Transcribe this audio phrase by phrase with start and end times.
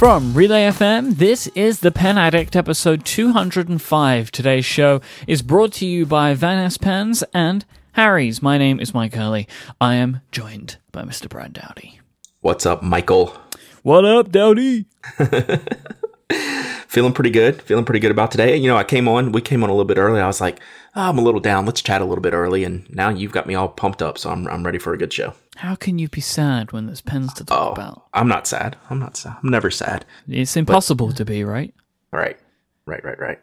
[0.00, 4.32] From Relay FM, this is The Pen Addict, episode 205.
[4.32, 8.40] Today's show is brought to you by Vanness Pens and Harry's.
[8.40, 9.46] My name is Mike Hurley.
[9.78, 11.28] I am joined by Mr.
[11.28, 12.00] Brad Dowdy.
[12.40, 13.38] What's up, Michael?
[13.82, 14.86] What up, Dowdy?
[16.88, 17.60] Feeling pretty good.
[17.60, 18.56] Feeling pretty good about today.
[18.56, 20.18] You know, I came on, we came on a little bit early.
[20.18, 20.60] I was like,
[20.96, 21.66] oh, I'm a little down.
[21.66, 22.64] Let's chat a little bit early.
[22.64, 24.16] And now you've got me all pumped up.
[24.16, 25.34] So I'm, I'm ready for a good show.
[25.60, 28.06] How can you be sad when there's pens to talk Oh, about?
[28.14, 28.76] I'm not sad.
[28.88, 29.36] I'm not sad.
[29.42, 30.06] I'm never sad.
[30.26, 31.74] It's impossible to be, right?
[32.12, 32.38] Right.
[32.86, 33.38] Right, right, right.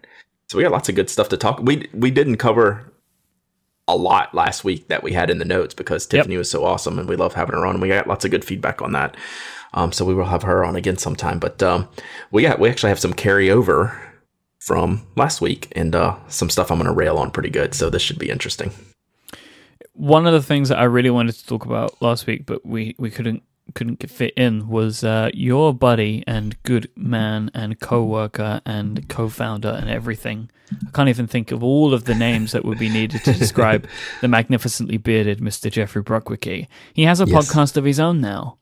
[0.50, 1.60] So we got lots of good stuff to talk.
[1.62, 2.92] We we didn't cover
[3.88, 6.98] a lot last week that we had in the notes because Tiffany was so awesome
[6.98, 9.16] and we love having her on and we got lots of good feedback on that.
[9.76, 11.38] Um, so we will have her on again sometime.
[11.38, 11.88] But um,
[12.32, 13.96] we got we actually have some carryover
[14.60, 17.76] from last week and uh, some stuff I'm going to rail on pretty good.
[17.76, 18.72] So this should be interesting.
[19.98, 22.96] One of the things that I really wanted to talk about last week, but we,
[22.98, 23.44] we couldn't
[23.74, 29.68] couldn't get fit in, was uh, your buddy and good man and co-worker and co-founder
[29.70, 30.50] and everything.
[30.72, 33.86] I can't even think of all of the names that would be needed to describe
[34.22, 35.70] the magnificently bearded Mr.
[35.70, 36.68] Jeffrey Bruckwicki.
[36.94, 37.52] He has a Yes.
[37.52, 38.57] podcast of his own now,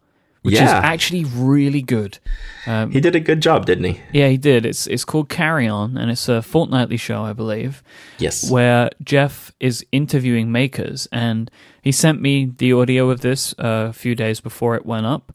[0.46, 2.20] which is actually really good.
[2.68, 4.02] Um, He did a good job, didn't he?
[4.14, 4.66] yeah, he did.
[4.66, 7.82] It's it's called Carry On, and it's a fortnightly show, I believe
[8.20, 8.50] Yes.
[8.50, 11.50] where Jeff is interviewing makers, and
[11.82, 15.32] he sent me the audio of this uh, a few days before it went up,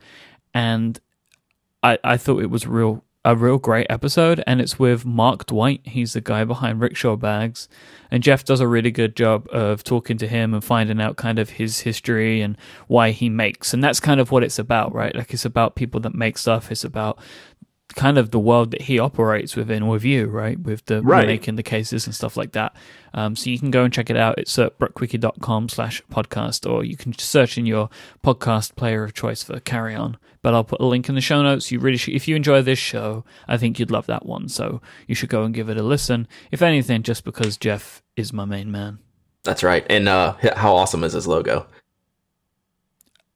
[0.55, 0.99] and
[1.83, 5.83] I I thought it was real a real great episode, and it's with Mark Dwight.
[5.85, 7.69] He's the guy behind Rickshaw Bags,
[8.11, 11.39] and Jeff does a really good job of talking to him and finding out kind
[11.39, 15.15] of his history and why he makes, and that's kind of what it's about, right?
[15.15, 16.73] Like it's about people that make stuff.
[16.73, 17.19] It's about
[17.95, 20.59] kind of the world that he operates within with you, right?
[20.59, 21.27] With the Right.
[21.27, 22.75] making the cases and stuff like that.
[23.15, 24.39] Um, so you can go and check it out.
[24.39, 27.91] It's at brookwiki.com slash podcast, or you can search in your
[28.25, 30.17] podcast player of choice for Carry On.
[30.43, 31.71] But I'll put a link in the show notes.
[31.71, 34.49] You really should, if you enjoy this show, I think you'd love that one.
[34.49, 36.27] So you should go and give it a listen.
[36.51, 39.01] If anything, just because Jeff is my main man.
[39.43, 39.85] That's right.
[39.91, 41.67] And uh, how awesome is his logo?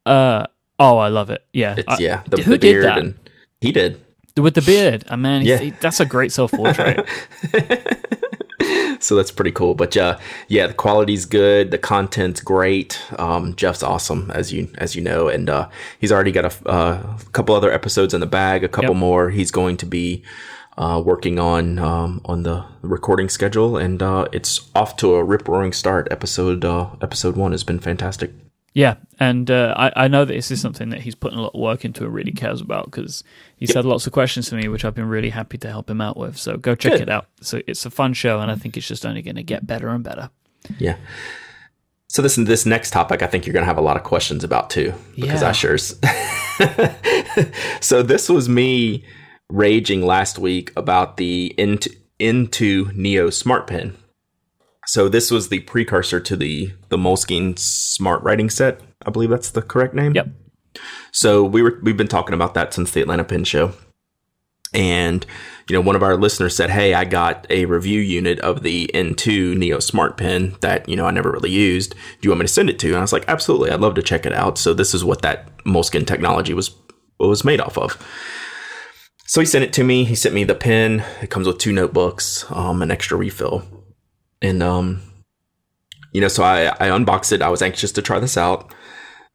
[0.06, 0.46] Uh,
[0.78, 1.44] oh, I love it.
[1.52, 1.74] Yeah.
[1.78, 2.98] It's I- yeah, the, who the did beard that?
[2.98, 3.18] and
[3.60, 4.03] he did.
[4.36, 5.04] With the beard.
[5.08, 5.58] I mean, Yeah.
[5.58, 7.06] he- that's a great self portrait.
[9.00, 9.74] so that's pretty cool.
[9.74, 10.18] But uh,
[10.48, 13.00] yeah, the quality's good, the content's great.
[13.18, 15.68] Um, Jeff's awesome, as you as you know, and uh,
[16.00, 18.64] he's already got a uh, couple other episodes in the bag.
[18.64, 18.96] A couple Yep.
[19.00, 20.22] more he's going to be
[20.76, 25.46] uh, working on um, on the recording schedule, and uh, it's off to a rip
[25.46, 26.08] roaring start.
[26.10, 28.32] Episode uh, episode one has been fantastic.
[28.74, 31.54] Yeah, and uh, I, I know that this is something that he's putting a lot
[31.54, 33.22] of work N2 and really cares about because
[33.56, 36.00] he's had lots of questions for me, which I've been really happy to help him
[36.00, 36.36] out with.
[36.36, 37.02] So go check Good.
[37.02, 37.26] it out.
[37.40, 39.88] So it's a fun show, and I think it's just only going to get better
[39.90, 40.28] and better.
[40.78, 40.96] Yeah.
[42.08, 44.42] So this this next topic, I think you're going to have a lot of questions
[44.42, 45.48] about too, because Yeah.
[45.48, 45.78] I sure.
[47.80, 49.04] so this was me
[49.50, 53.96] raging last week about the N2 into Neo Smart Pen.
[54.86, 58.80] So this was the precursor to the the Moleskine Smart Writing Set.
[59.06, 60.14] I believe that's the correct name.
[60.14, 60.28] Yep.
[61.12, 63.72] So we were we've been talking about that since the Atlanta Pen Show.
[64.72, 65.24] And
[65.68, 68.90] you know, one of our listeners said, "Hey, I got a review unit of the
[68.92, 71.92] N2 Neo Smart Pen that you know I never really used.
[71.92, 73.80] Do you want me to send it to you?" And I was like, "Absolutely, I'd
[73.80, 76.74] love to check it out." So this is what that Moleskine technology was
[77.18, 77.96] was made off of.
[79.26, 80.04] So he sent it to me.
[80.04, 81.04] He sent me the pen.
[81.22, 83.83] It comes with two notebooks, um, an extra refill,
[84.44, 85.02] and um,
[86.12, 87.42] you know, so I I unboxed it.
[87.42, 88.72] I was anxious to try this out.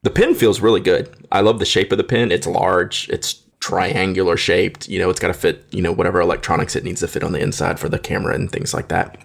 [0.04, 1.28] The pen feels really good.
[1.32, 2.32] I love the shape of the pen.
[2.32, 3.10] It's large.
[3.10, 4.88] It's triangular shaped.
[4.88, 7.34] You know, it's got to fit, you know, whatever electronics it needs to fit on
[7.34, 9.18] the inside for the camera and things like that.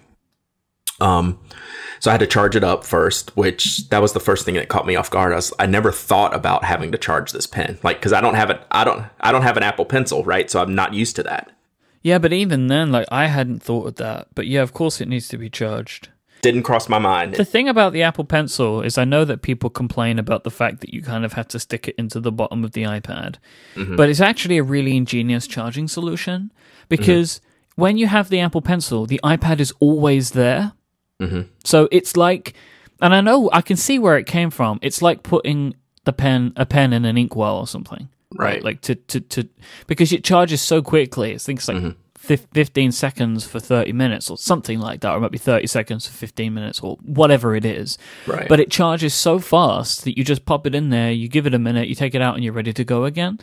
[0.99, 1.39] Um,
[1.99, 4.67] so I had to charge it up first, which that was the first thing that
[4.67, 5.31] caught me off guard.
[5.31, 8.35] I was, I never thought about having to charge this pen, like, cause I don't
[8.35, 8.61] have it.
[8.71, 10.51] I don't, I don't have an Apple Pencil, right?
[10.51, 11.54] So I'm not used to that.
[12.05, 14.27] Yeah, but even then, like I hadn't thought of that.
[14.35, 16.09] But yeah, of course it needs to be charged.
[16.43, 17.33] Didn't cross my mind.
[17.33, 20.81] The thing about the Apple Pencil is I know that people complain about the fact
[20.81, 23.37] that you kind of had to stick it into the bottom of the iPad.
[23.73, 23.95] Mm-hmm.
[23.95, 26.53] But it's actually a really ingenious charging solution
[26.89, 27.81] because mm-hmm.
[27.81, 30.73] when you have the Apple Pencil, the iPad is always there.
[31.19, 31.49] Mm-hmm.
[31.63, 32.53] So it's like,
[33.01, 34.77] and I know I can see where it came from.
[34.83, 38.63] It's like putting the pen, a pen in an inkwell or something, right?
[38.63, 39.49] Like to, to to
[39.87, 41.31] because it charges so quickly.
[41.31, 41.99] It's things like mm-hmm.
[42.25, 46.07] 15 seconds for 30 minutes or something like that, or it might be 30 seconds
[46.07, 47.97] for 15 minutes or whatever it is.
[48.25, 48.47] Right.
[48.47, 51.53] But it charges so fast that you just pop it in there, you give it
[51.53, 53.39] a minute, you take it out, and you're ready to go again.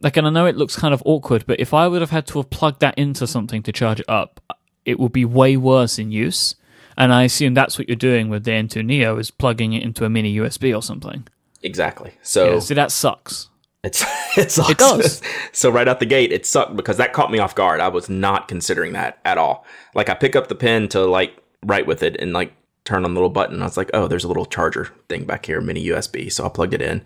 [0.00, 2.26] Like, and I know it looks kind of awkward, but if I would have had
[2.28, 4.40] to have plugged that into something to charge it up,
[4.84, 6.56] it would be way worse in use.
[6.96, 10.04] And I assume that's what you're doing with the N2 Neo is plugging it into
[10.04, 11.26] a mini USB or something.
[11.62, 12.12] Exactly.
[12.22, 13.48] So, yeah, so that sucks.
[13.86, 14.04] It's
[14.36, 14.70] it sucks.
[14.70, 15.22] It does.
[15.52, 17.80] so right out the gate, it sucked because that caught me off guard.
[17.80, 19.64] I was not considering that at all.
[19.94, 22.52] Like I pick up the pen to like write with it and like
[22.84, 23.62] turn on the little button.
[23.62, 26.32] I was like, oh, there's a little charger thing back here, mini USB.
[26.32, 27.02] So I plugged it in.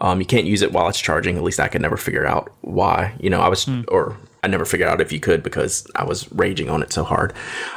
[0.00, 1.36] Um, you can't use it while it's charging.
[1.36, 3.14] At least I could never figure out why.
[3.20, 6.30] You know, I was, or I never figured out if you could because I was
[6.32, 7.32] raging on it so hard.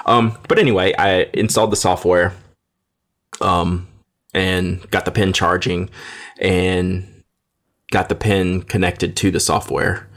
[0.05, 2.33] Um, but anyway, I installed the software,
[3.39, 3.87] um,
[4.33, 5.89] and got the pen charging,
[6.39, 7.16] and
[7.91, 10.07] got the pin connected to the software,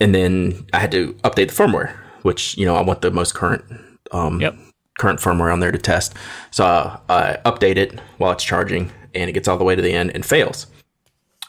[0.00, 3.34] and then I had to update the firmware, which you know I want the most
[3.34, 3.64] current,
[4.12, 4.56] um, Yep.
[4.98, 6.14] current firmware on there to test.
[6.50, 9.82] So uh, I update it while it's charging, and it gets all the way to
[9.82, 10.66] the end and fails.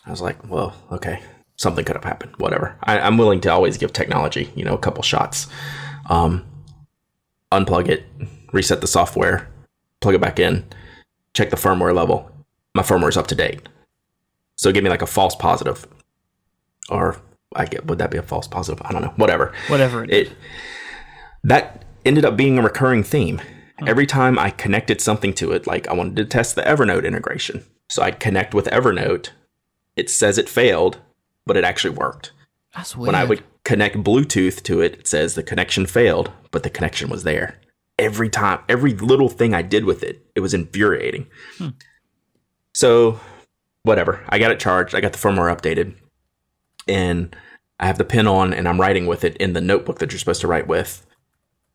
[0.05, 1.21] I was like, well, okay,
[1.57, 2.33] something could have happened.
[2.37, 2.75] Whatever.
[2.83, 5.47] I, I'm willing to always give technology, you know, a couple shots.
[6.09, 6.43] Um,
[7.51, 8.05] unplug it,
[8.51, 9.47] reset the software,
[9.99, 10.65] plug it back in,
[11.33, 12.29] check the firmware level.
[12.73, 13.67] My firmware is up to date.
[14.61, 15.87] So give me like a false positive,
[16.87, 17.19] or
[17.55, 18.79] I get would that be a false positive?
[18.85, 19.13] I don't know.
[19.15, 20.33] Whatever Whatever it
[21.43, 23.41] that ended up being a recurring theme.
[23.79, 23.87] Hmm.
[23.87, 27.65] Every time I connected something to it, like I wanted to test the Evernote integration.
[27.89, 29.29] So I'd connect with Evernote.
[29.95, 30.99] It says it failed,
[31.47, 32.31] but it actually worked.
[32.75, 33.07] That's weird.
[33.07, 37.09] When I would connect Bluetooth to it, it says the connection failed, but the connection
[37.09, 37.59] was there.
[37.97, 41.25] Every time, every little thing I did with it, it was infuriating.
[41.57, 41.69] Hmm.
[42.73, 43.19] So,
[43.83, 44.23] whatever.
[44.29, 44.95] I got it charged.
[44.95, 45.95] I got the firmware updated.
[46.87, 47.35] And
[47.79, 50.19] I have the pen on and I'm writing with it in the notebook that you're
[50.19, 51.05] supposed to write with.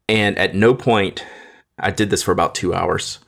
[0.09, 1.25] And at no point,
[1.79, 3.19] I did this for about two hours,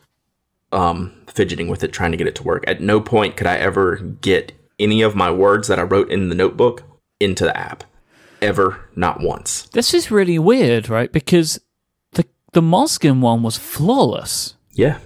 [0.72, 2.64] um, fidgeting with it, trying to get it to work.
[2.66, 6.28] At no point could I ever get any of my words that I wrote in
[6.28, 6.84] the notebook
[7.20, 7.84] into the app.
[8.40, 9.62] Ever, not once.
[9.70, 11.10] This is really weird, right?
[11.10, 11.60] Because
[12.12, 14.54] the the Moleskine one was flawless.
[14.72, 14.98] Yeah.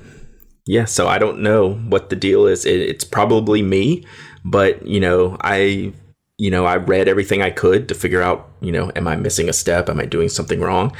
[0.66, 0.84] Yeah.
[0.84, 2.64] So I don't know what the deal is.
[2.64, 4.04] It, it's probably me,
[4.44, 5.92] but you know, I,
[6.38, 9.48] you know, I read everything I could to figure out, you know, am I missing
[9.48, 9.88] a step?
[9.88, 10.94] Am I doing something wrong?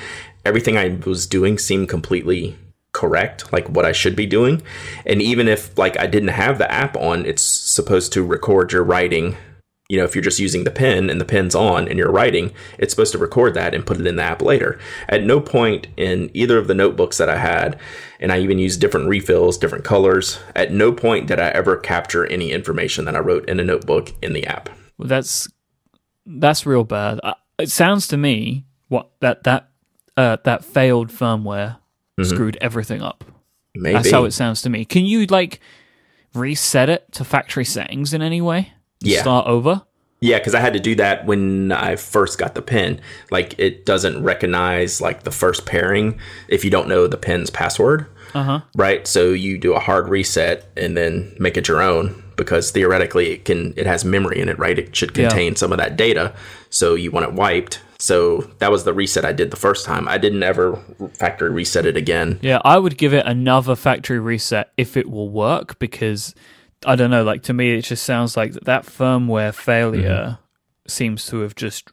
[0.44, 2.56] Everything I was doing seemed completely
[2.92, 4.62] correct, like what I should be doing.
[5.06, 8.84] And even if like I didn't have the app on, it's supposed to record your
[8.84, 9.36] writing.
[9.92, 12.54] You know, if you're just using the pen and the pen's on and you're writing,
[12.78, 14.78] it's supposed to record that and put it in the app later.
[15.06, 17.78] At no point in either of the notebooks that I had,
[18.18, 22.24] and I even used different refills, different colors, at no point did I ever capture
[22.24, 24.70] any information that I wrote in a notebook in the app.
[24.96, 25.46] Well, that's
[26.24, 27.20] that's real bad.
[27.58, 29.68] It sounds to me what that that
[30.16, 31.76] uh, that failed firmware
[32.22, 33.24] screwed everything up.
[33.24, 33.82] Mm-hmm.
[33.82, 33.92] Maybe.
[33.92, 34.86] That's how it sounds to me.
[34.86, 35.60] Can you like
[36.32, 38.72] reset it to factory settings in any way?
[39.02, 39.20] Yeah.
[39.22, 39.82] Start over.
[40.20, 43.00] Yeah, because I had to do that when I first got the pin.
[43.32, 46.18] Like it doesn't recognize like the first pairing
[46.48, 48.06] if you don't know the pin's password.
[48.32, 48.60] Uh huh.
[48.76, 49.06] Right.
[49.06, 53.44] So you do a hard reset and then make it your own because theoretically it
[53.44, 54.78] can it has memory in it, right?
[54.78, 55.28] It should Yeah.
[55.28, 56.32] contain some of that data.
[56.70, 57.80] So you want it wiped.
[57.98, 60.08] So that was the reset I did the first time.
[60.08, 60.76] I didn't ever
[61.14, 62.38] factory reset it again.
[62.42, 66.34] Yeah, I would give it another factory reset if it will work because
[66.84, 67.22] I don't know.
[67.24, 70.38] Like to me, it just sounds like that, that firmware failure
[70.86, 71.90] seems to have just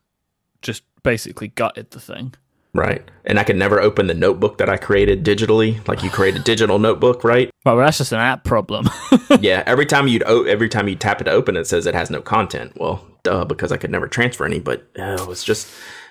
[0.62, 2.33] just basically gutted the thing.
[2.74, 3.03] Right.
[3.25, 5.86] And I could never open the notebook that I created digitally.
[5.88, 7.50] Like you create a digital notebook, right?
[7.65, 8.88] Well, that's just an app problem.
[9.39, 11.96] yeah, every time you'd o- every time you tap it to open, it says it
[11.96, 12.74] has no content.
[12.79, 14.60] Well, duh, because I could never transfer any.
[14.60, 15.67] But uh, it was just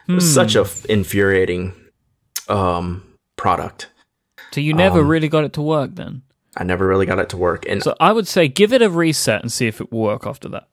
[0.08, 1.74] it was such a f- infuriating
[2.48, 3.04] um,
[3.36, 3.88] product.
[4.52, 6.22] so you never really got it to work then.
[6.58, 8.90] I never really got it to work, and So I would say give it a
[8.90, 10.68] reset and see if it will work after that.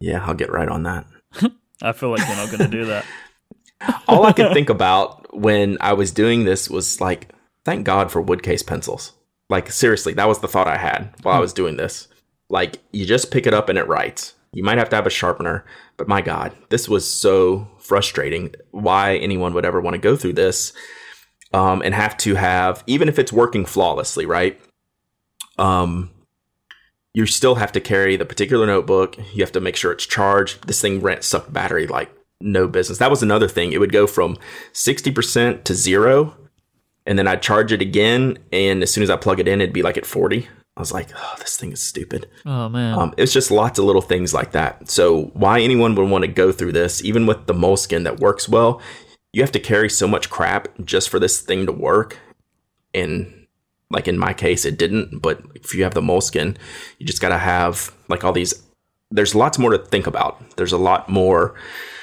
[0.00, 1.06] yeah, I'll get right on that.
[1.82, 3.04] I feel like you're not going to do that.
[4.08, 7.32] All I could think about when I was doing this was like,
[7.64, 9.12] thank God for woodcase pencils.
[9.50, 12.08] Like seriously, that was the thought I had while I was doing this.
[12.48, 14.34] Like you just pick it up and it writes.
[14.52, 15.64] You might have to have a sharpener,
[15.96, 18.54] but my God, this was so frustrating.
[18.70, 20.72] Why anyone would ever want to go through this
[21.52, 24.58] um, and have to have, even if it's working flawlessly, right?
[25.58, 26.10] Um,
[27.14, 29.16] you still have to carry the particular notebook.
[29.32, 30.66] You have to make sure it's charged.
[30.66, 32.10] This thing ran sucked battery like
[32.40, 32.98] no business.
[32.98, 33.72] That was another thing.
[33.72, 34.36] It would go from
[34.72, 36.36] 60% to zero,
[37.06, 38.38] and then I'd charge it again.
[38.52, 40.48] And as soon as I plug it in, it'd be like at 40.
[40.76, 42.28] I was like, oh, this thing is stupid.
[42.46, 42.96] Oh man.
[42.96, 44.88] Um, it's just lots of little things like that.
[44.88, 48.48] So why anyone would want to go through this, even with the Moleskine that works
[48.48, 48.80] well,
[49.32, 52.18] you have to carry so much crap just for this thing to work.
[52.94, 53.37] And
[53.90, 55.20] like in my case, it didn't.
[55.20, 56.56] But if you have the Moleskine,
[56.98, 58.62] you just got to have like all these.
[59.10, 60.56] There's lots more to think about.
[60.56, 61.54] There's a lot more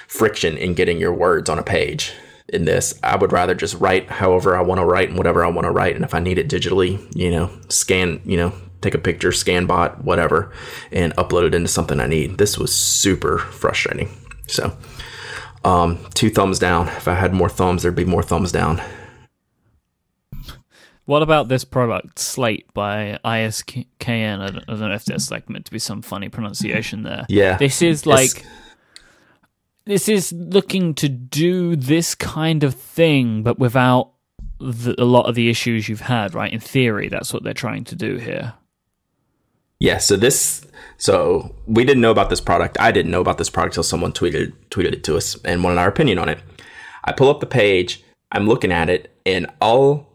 [0.08, 2.14] friction in getting your words on a page.
[2.50, 5.50] In this, I would rather just write however I want to write and whatever I
[5.50, 5.96] want to write.
[5.96, 9.66] And if I need it digitally, you know, scan, you know, take a picture, scan
[9.66, 10.52] bot, whatever,
[10.92, 12.38] and upload it into something I need.
[12.38, 14.10] This was super frustrating.
[14.48, 14.78] So,
[15.64, 16.88] um, two thumbs down.
[16.90, 18.80] If I had more thumbs, there'd be more thumbs down.
[21.06, 24.40] What about this product, Slate by ISKN?
[24.40, 27.26] I don't, I don't know if there's like meant to be some funny pronunciation there.
[27.30, 27.58] Yeah.
[27.58, 28.44] This is like
[29.86, 34.14] this is looking to do this kind of thing, but without
[34.60, 36.52] the, a lot of the issues you've had, right?
[36.52, 38.54] In theory, that's what they're trying to do here.
[39.80, 40.66] Yeah, so this
[40.98, 42.80] so we didn't know about this product.
[42.80, 45.78] I didn't know about this product until someone tweeted tweeted it to us and wanted
[45.78, 46.40] our opinion on it.
[47.04, 50.15] I pull up the page, I'm looking at it, and all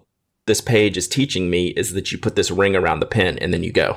[0.50, 3.54] this page is teaching me is that you put this ring around the pen and
[3.54, 3.97] then you go.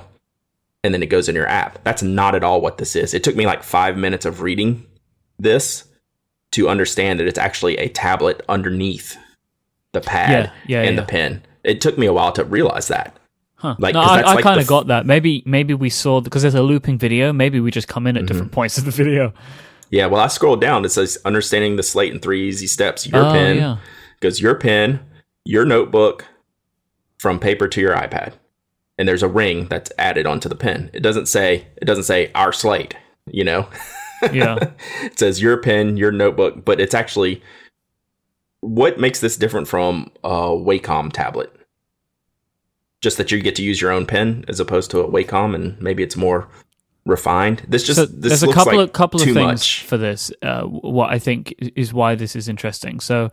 [0.84, 1.84] And then it goes in your app.
[1.84, 3.14] That's not at all what this is.
[3.14, 4.86] It took me like five minutes of reading
[5.40, 5.86] this
[6.52, 9.18] to understand that it's actually a tablet underneath
[9.94, 11.02] the pad Yeah, yeah, and yeah.
[11.02, 11.42] the pen.
[11.64, 13.16] It took me a while to realize that.
[13.56, 13.76] Huh.
[13.80, 15.06] Like, no, I, I like kind of f- got that.
[15.06, 17.32] Maybe maybe we saw because there's a looping video.
[17.32, 18.28] Maybe we just come in at Mm-hmm.
[18.28, 19.34] different points of the video.
[19.90, 20.84] Yeah, well, I scrolled down.
[20.84, 23.08] It says understanding the slate in three easy steps.
[23.08, 23.78] Your oh pen yeah,
[24.20, 25.00] goes your pen,
[25.46, 26.26] your notebook,
[27.24, 28.34] from paper to your iPad,
[28.98, 30.90] and there's a ring that's added onto the pen.
[30.92, 32.98] It doesn't say it doesn't say our slate.
[33.28, 33.70] You know,
[34.34, 34.72] yeah.
[35.02, 37.42] it says your pen, your notebook, but it's actually
[38.60, 41.56] what makes this different from a Wacom tablet.
[43.00, 45.82] Just that you get to use your own pen as opposed to a Wacom, and
[45.82, 46.50] maybe it's more
[47.06, 47.66] refined.
[47.70, 49.84] This just so this there's a couple like of couple of things much.
[49.84, 50.30] for this.
[50.42, 53.00] Uh, what I think is why this is interesting.
[53.00, 53.32] So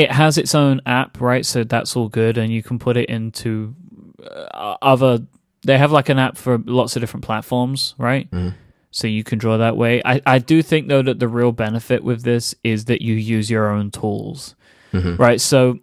[0.00, 1.44] it has its own app, right?
[1.44, 3.74] So that's all good, and you can put it into
[4.22, 5.20] uh, other.
[5.62, 8.30] They have like an app for lots of different platforms, right?
[8.30, 8.54] Mhm.
[8.92, 10.02] So you can draw that way.
[10.04, 13.48] I, I do think though that the real benefit with this is that you use
[13.50, 14.56] your own tools,
[14.92, 15.18] Mhm.
[15.18, 15.40] right?
[15.40, 15.78] So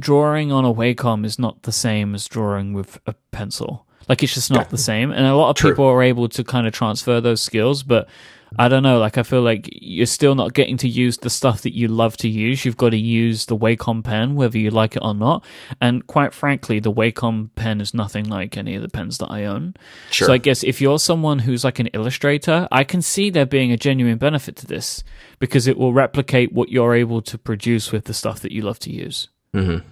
[0.00, 3.86] drawing on a Wacom is not the same as drawing with a pencil.
[4.08, 4.70] Like it's just not Yeah.
[4.70, 5.10] the same.
[5.12, 5.70] And a lot of True.
[5.70, 8.08] people are able to kind of transfer those skills, but
[8.56, 8.98] I don't know.
[8.98, 12.16] Like I feel like you're still not getting to use the stuff that you love
[12.18, 12.64] to use.
[12.64, 15.44] You've got to use the Wacom pen, whether you like it or not.
[15.80, 19.44] And quite frankly, the Wacom pen is nothing like any of the pens that I
[19.44, 19.74] own.
[20.10, 20.28] Sure.
[20.28, 23.72] So I guess if you're someone who's like an illustrator, I can see there being
[23.72, 25.02] a genuine benefit to this
[25.38, 28.78] because it will replicate what you're able to produce with the stuff that you love
[28.80, 29.28] to use.
[29.54, 29.82] Mhm.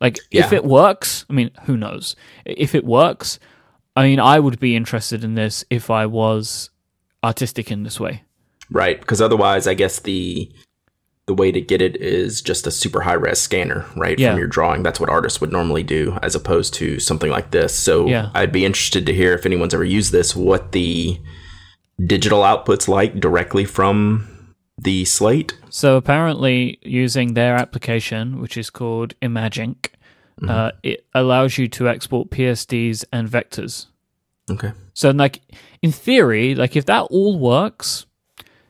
[0.00, 2.16] Like if it works, I mean, who knows?
[2.44, 3.38] If it works,
[3.94, 6.70] I mean, I would be interested in this if I was
[7.24, 8.22] artistic in this way.
[8.70, 10.50] Right, because otherwise, I guess the
[11.26, 14.30] the way to get it is just a super high res scanner, right, Yeah.
[14.32, 14.82] from your drawing.
[14.82, 17.72] That's what artists would normally do, as opposed to something like this.
[17.72, 18.30] So, Yeah.
[18.34, 21.18] I'd be interested to hear if anyone's ever used this, what the
[22.04, 24.26] digital outputs like directly from
[24.76, 25.56] the slate.
[25.70, 29.90] So apparently, using their application, which is called Imagink,
[30.48, 33.86] uh, it allows you to export PSDs and vectors.
[34.50, 35.40] Okay, So, like
[35.82, 38.06] in theory, like if that all works,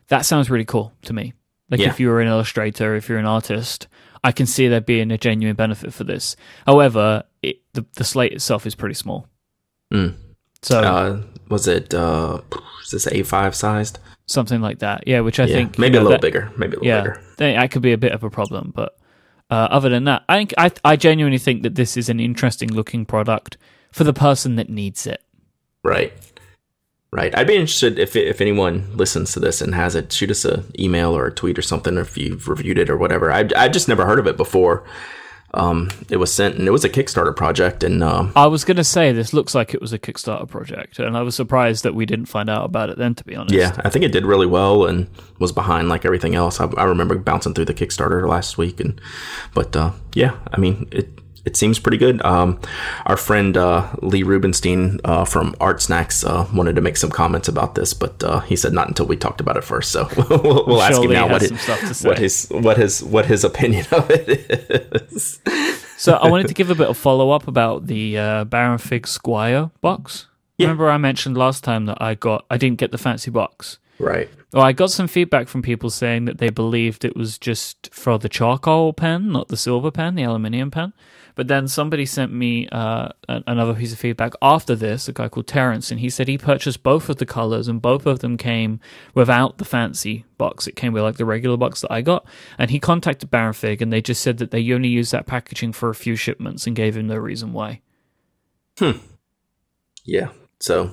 [0.09, 1.35] that sounds really cool to me.
[1.71, 1.89] Like Yeah.
[1.89, 3.89] if you're an illustrator, if you're an artist,
[4.25, 6.37] I can see there being a genuine benefit for this.
[6.67, 9.27] However, it, the the slate itself is pretty small.
[9.93, 10.15] Mm.
[10.63, 12.41] So uh, was it uh,
[12.85, 13.99] is this A five sized?
[14.27, 15.21] something like that, yeah.
[15.21, 17.23] Which I yeah, think maybe you a little that- bigger, maybe a little yeah, bigger.
[17.39, 18.73] that that could be a bit of a problem.
[18.75, 18.97] But
[19.51, 22.71] uh, other than that, I think I I genuinely think that this is an interesting
[22.71, 23.59] looking product
[23.91, 25.23] for the person that needs it.
[25.83, 26.13] Right.
[27.15, 27.37] Right.
[27.37, 30.65] I'd be interested if if anyone listens to this and has it, shoot us a
[30.79, 33.31] email or a tweet or something if you've reviewed it or whatever.
[33.31, 34.83] I I just never heard of it before.
[35.55, 38.79] Um, it was sent and it was a Kickstarter project and um, I was going
[38.79, 41.95] to say this looks like it was a Kickstarter project, and I was surprised that
[41.95, 43.15] we didn't find out about it then.
[43.17, 46.35] To be honest, yeah, I think it did really well and was behind like everything
[46.35, 46.59] else.
[46.59, 48.99] I, I remember bouncing through the Kickstarter last week and
[49.53, 52.25] but uh, yeah, I mean it it seems pretty good.
[52.25, 52.61] Um,
[53.07, 57.49] our friend uh, Lee Rubenstein uh, from Art Snacks uh, wanted to make some comments
[57.49, 59.91] about this, but uh, he said not until we talked about it first.
[59.91, 62.09] So we'll, we'll ask him now what, his, stuff to say.
[62.09, 64.29] what his what his what his opinion of it
[65.11, 65.41] is.
[65.97, 69.07] So I wanted to give a bit of follow up about the uh, Baron Fig
[69.07, 70.29] Squire box.
[70.59, 70.67] Yeah.
[70.67, 73.79] Remember, I mentioned last time that I got I didn't get the fancy box.
[74.03, 74.29] Right.
[74.53, 78.19] Well, I got some feedback from people saying that they believed it was just for
[78.19, 80.93] the charcoal pen, not the silver pen, the aluminium pen.
[81.35, 85.47] But then somebody sent me uh, another piece of feedback after this, a guy called
[85.47, 88.81] Terrence, and he said he purchased both of the colors and both of them came
[89.15, 90.67] without the fancy box.
[90.67, 92.27] It came with like the regular box that I got.
[92.59, 95.73] And he contacted Baron Fig and they just said that they only used that packaging
[95.73, 97.81] for a few shipments and gave him no reason why.
[98.79, 98.99] Hmm.
[100.05, 100.29] Yeah.
[100.61, 100.93] So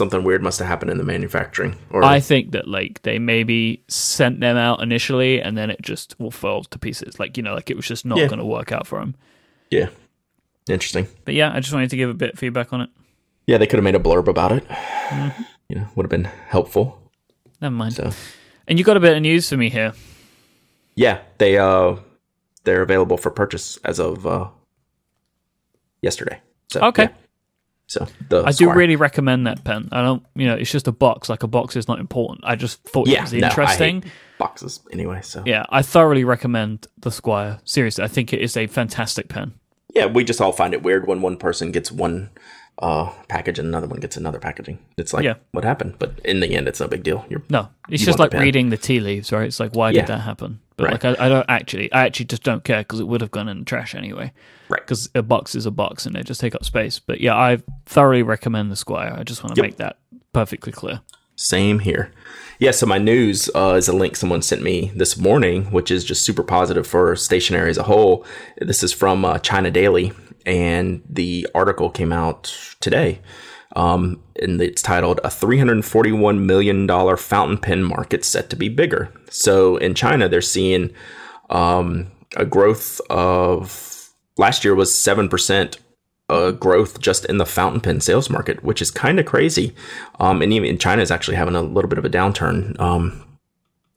[0.00, 1.76] something weird must have happened in the manufacturing.
[1.90, 6.18] Or I think that like they maybe sent them out initially and then it just
[6.18, 7.20] will fall to pieces.
[7.20, 8.26] Like, you know, like it was just not Yeah.
[8.26, 9.14] going to work out for them.
[9.70, 9.88] yeah.
[10.68, 11.06] Interesting.
[11.24, 12.90] But yeah, I just wanted to give a bit of feedback on it.
[13.46, 14.64] Yeah, they could have made a blurb about it.
[15.68, 17.00] You know, would have been helpful.
[17.60, 17.94] Never mind.
[17.94, 18.10] So
[18.68, 19.92] And you got a bit of news for me here.
[20.94, 21.96] yeah, they uh
[22.64, 24.48] they're available for purchase as of uh
[26.02, 26.40] yesterday.
[26.72, 27.04] So Okay.
[27.04, 27.08] yeah.
[27.90, 29.88] So the I do really recommend that pen.
[29.90, 31.28] I don't, you know, it's just a box.
[31.28, 32.42] Like a box is not important.
[32.44, 34.04] I just thought it was no, I interesting.
[34.38, 35.22] boxes anyway.
[35.22, 37.58] So Yeah, I thoroughly recommend the Squire.
[37.64, 39.54] Seriously, I think it is a fantastic pen.
[39.92, 42.30] yeah, we just all find it weird when one person gets one
[42.78, 44.78] uh package and another one gets another packaging.
[44.96, 45.34] It's like Yeah.
[45.50, 47.26] what happened, but in the end, it's no big deal.
[47.28, 49.48] You're No, it's just like the reading the tea leaves, right?
[49.48, 50.02] It's like, why Yeah.
[50.02, 50.60] did that happen?
[50.80, 51.04] But Right.
[51.04, 53.48] like, I, I don't actually, I actually just don't care because it would have gone
[53.48, 54.32] in the trash anyway.
[54.70, 54.80] Right.
[54.80, 56.98] Because a box is a box and they just take up space.
[56.98, 59.14] But yeah, I thoroughly recommend the Squire.
[59.18, 59.70] I just want to Yep.
[59.70, 59.98] make that
[60.32, 61.00] perfectly clear.
[61.36, 62.12] Same here.
[62.58, 66.04] Yeah, so my news uh, is a link someone sent me this morning, which is
[66.04, 68.24] just super positive for stationery as a whole.
[68.58, 70.12] This is from uh, China Daily,
[70.46, 73.20] and the article came out today.
[73.76, 79.12] Um, and it's titled "A 341 million dollar fountain pen market set to be bigger."
[79.30, 80.90] So in China, they're seeing
[81.50, 85.78] um, a growth of last year was seven percent
[86.30, 89.74] uh, growth just in the fountain pen sales market, which is kind of crazy.
[90.20, 93.24] Um, and even China is actually having a little bit of a downturn, um,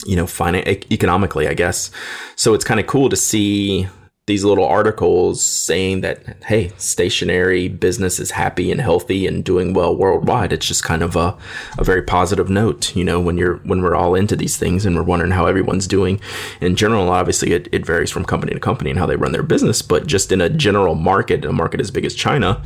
[0.05, 1.91] you know, finan- economically, I guess.
[2.35, 3.87] So it's kind of cool to see
[4.25, 9.93] these little articles saying that, hey, stationary business is happy and healthy and doing well
[9.93, 10.53] worldwide.
[10.53, 11.37] It's just kind of a,
[11.77, 14.95] a very positive note, you know, when you're when we're all into these things and
[14.95, 16.21] we're wondering how everyone's doing.
[16.61, 19.43] In general, obviously, it, it varies from company to company and how they run their
[19.43, 22.63] business, but just in a general market, a market as big as China,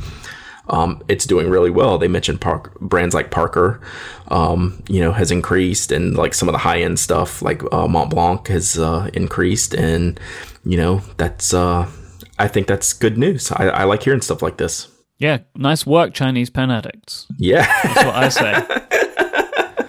[0.68, 1.98] um, it's doing really well.
[1.98, 3.80] They mentioned Park, brands like Parker,
[4.28, 7.88] um, you know, has increased, and like some of the high end stuff like uh,
[7.88, 10.20] Mont Blanc has uh, increased, and
[10.68, 11.90] you know, that's uh,
[12.38, 13.50] I think that's good news.
[13.50, 14.88] I, I like hearing stuff like this.
[15.16, 17.26] Yeah, nice work, Chinese pen addicts.
[17.38, 19.86] Yeah, That's what I say.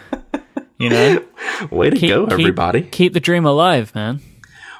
[0.79, 1.23] you know,
[1.69, 2.83] way to go, everybody.
[2.83, 4.21] Keep the dream alive, man.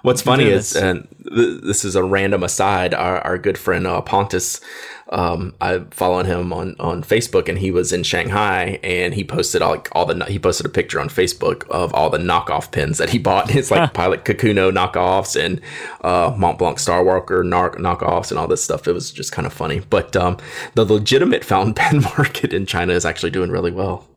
[0.02, 2.94] What's funny is, and th- this is a random aside.
[2.94, 4.62] Our, our good friend uh, Pontus,
[5.10, 9.62] um, I followed him on, on Facebook, and he was in Shanghai, and he posted
[9.62, 12.98] all, like all the he posted a picture on Facebook of all the knockoff pins
[12.98, 13.54] that he bought.
[13.60, 15.60] It's like Pilot Kakuno knockoffs and
[16.02, 18.88] uh, Mont Blanc Star Walker knock- knockoffs and all this stuff.
[18.88, 19.82] It was just kind of funny.
[19.82, 20.38] But um,
[20.76, 24.08] the legitimate fountain pen market in China is actually doing really well.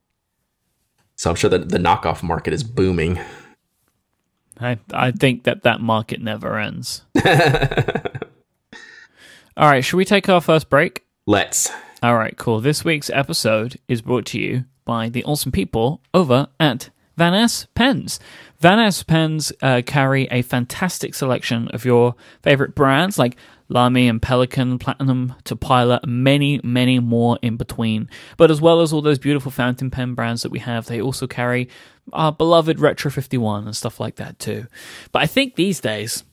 [1.16, 3.18] So I'm sure that the knockoff market is booming.
[4.64, 7.02] I I think that that market never ends.
[9.56, 11.04] All right, should we take our first break?
[11.26, 11.70] Let's.
[12.02, 12.60] All right, cool.
[12.60, 18.18] This week's episode is brought to you by the awesome people over at Vanness Pens.
[18.62, 23.36] Vanness Pens uh, carry a fantastic selection of your favorite brands like
[23.72, 28.08] Lamy and Pelikan, Platinum to Pilot, many, many more in between.
[28.36, 31.26] But as well as all those beautiful fountain pen brands that we have, they also
[31.26, 31.68] carry
[32.12, 34.66] our beloved Retro 51 and stuff like that too.
[35.10, 36.24] But I think these days,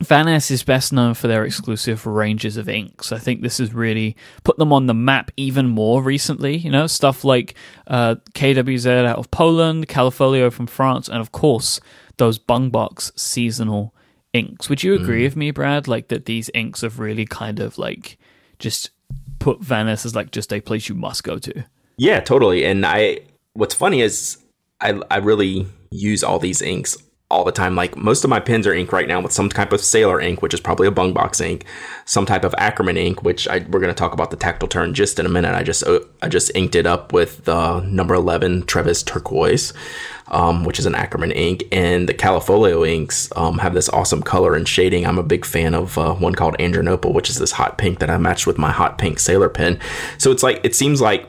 [0.00, 3.12] Van Ness is best known for their exclusive ranges of inks.
[3.12, 6.56] I think this has really put them on the map even more recently.
[6.56, 7.54] You know, stuff like
[7.86, 11.80] uh, KWZ out of Poland, Callifolio from France, and of course,
[12.16, 13.94] those Bungbox seasonal
[14.32, 14.68] inks.
[14.68, 15.24] Would you agree mm.
[15.24, 15.88] with me, Brad?
[15.88, 18.18] Like that these inks have really kind of like
[18.58, 18.90] just
[19.38, 21.64] put Vanness as like just a place you must go to.
[21.96, 22.64] Yeah, totally.
[22.64, 23.20] And I,
[23.54, 24.38] what's funny is
[24.80, 26.96] I, I really use all these inks
[27.30, 27.76] all the time.
[27.76, 30.42] Like most of my pens are ink right now with some type of Sailor ink,
[30.42, 31.64] which is probably a Bungbox ink,
[32.04, 34.94] some type of Ackerman ink, which I, we're going to talk about the tactile turn
[34.94, 35.54] just in a minute.
[35.54, 35.84] I just,
[36.22, 39.72] I just inked it up with the number 11 Trevis turquoise.
[40.32, 44.54] Um, which is an Ackerman ink, and the Callifolio inks um, have this awesome color
[44.54, 45.04] and shading.
[45.04, 48.10] I'm a big fan of uh, one called Andrinople, which is this hot pink that
[48.10, 49.80] I matched with my hot pink Sailor pen.
[50.18, 51.28] So it's like it seems like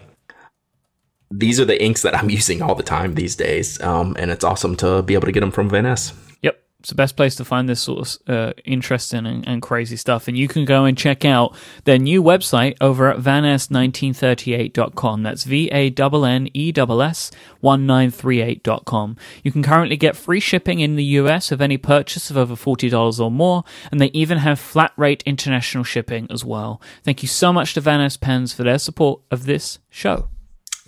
[1.31, 4.43] these are the inks that I'm using all the time these days, um, and it's
[4.43, 6.13] awesome to be able to get them from Ness.
[6.41, 6.61] Yep.
[6.81, 10.27] It's the best place to find this sort of uh, interesting and, and crazy stuff.
[10.27, 15.21] And you can go and check out their new website over at vanness1938.com.
[15.21, 19.15] That's V A N N E S S 1938.com.
[19.43, 23.19] You can currently get free shipping in the US of any purchase of over $40
[23.19, 26.81] or more, and they even have flat rate international shipping as well.
[27.03, 30.30] Thank you so much to Vanness Pens for their support of this show.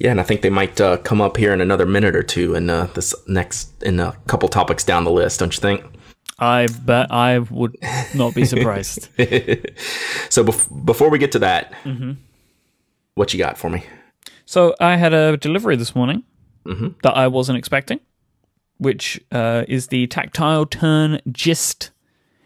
[0.03, 2.55] Yeah, and I think they might uh, come up here in another minute or two
[2.55, 5.81] in uh, this next in a couple topics down the list, don't you think?
[6.37, 7.77] I bet I would
[8.13, 9.07] not be surprised.
[10.29, 11.73] So bef- before we get to that,
[13.15, 13.85] what you got for me?
[14.45, 16.23] So I had a delivery this morning
[17.03, 17.99] that I wasn't expecting,
[18.79, 21.91] which uh, is the tactile turn gist.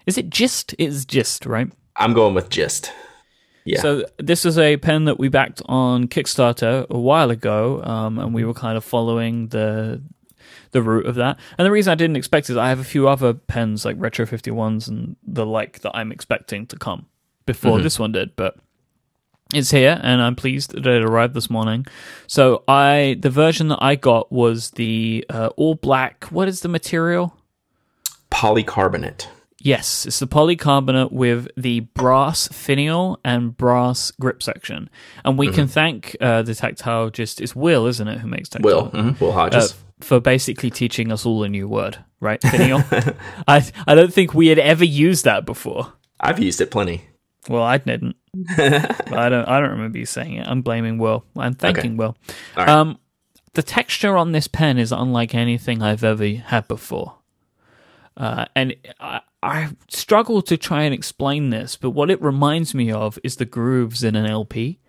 [0.06, 0.76] Is it gist?
[0.78, 1.72] It's gist, right?
[1.96, 2.92] I'm going with gist.
[3.68, 3.82] Yeah.
[3.82, 8.34] So this is a pen that we backed on Kickstarter a while ago, um, and
[8.34, 10.02] we were kind of following the
[10.72, 11.38] the route of that.
[11.58, 14.26] And the reason I didn't expect is I have a few other pens like Retro
[14.26, 17.08] 51s and the like that I'm expecting to come
[17.46, 18.58] before this one did, but
[19.54, 21.86] it's here and I'm pleased that it arrived this morning.
[22.28, 26.26] So I the version that I got was the uh, all black.
[26.26, 27.36] What is the material?
[28.32, 29.28] Polycarbonate.
[29.68, 34.90] Yes, it's the polycarbonate with the brass finial and brass grip section,
[35.26, 37.10] and we can thank uh, the tactile.
[37.10, 38.84] Just it's Will, isn't it, who makes tactile?
[38.86, 38.90] Will.
[38.92, 39.76] mhm, Will uh, Hodges.
[40.00, 42.40] for basically teaching us all a new word, right?
[42.42, 42.82] Finial.
[43.48, 45.92] I I don't think we had ever used that before.
[46.18, 47.02] I've used it plenty.
[47.50, 48.16] Well, I didn't.
[48.58, 49.50] I don't.
[49.50, 50.48] I don't remember you saying it.
[50.48, 51.26] I'm blaming Will.
[51.36, 52.16] I'm thanking Will.
[52.56, 52.70] All right.
[52.70, 53.00] Um,
[53.54, 57.16] the texture on this pen is unlike anything I've ever had before,
[58.16, 61.76] uh, and I, I struggle to try and explain this.
[61.76, 64.80] But what it reminds me of is the grooves in an LP,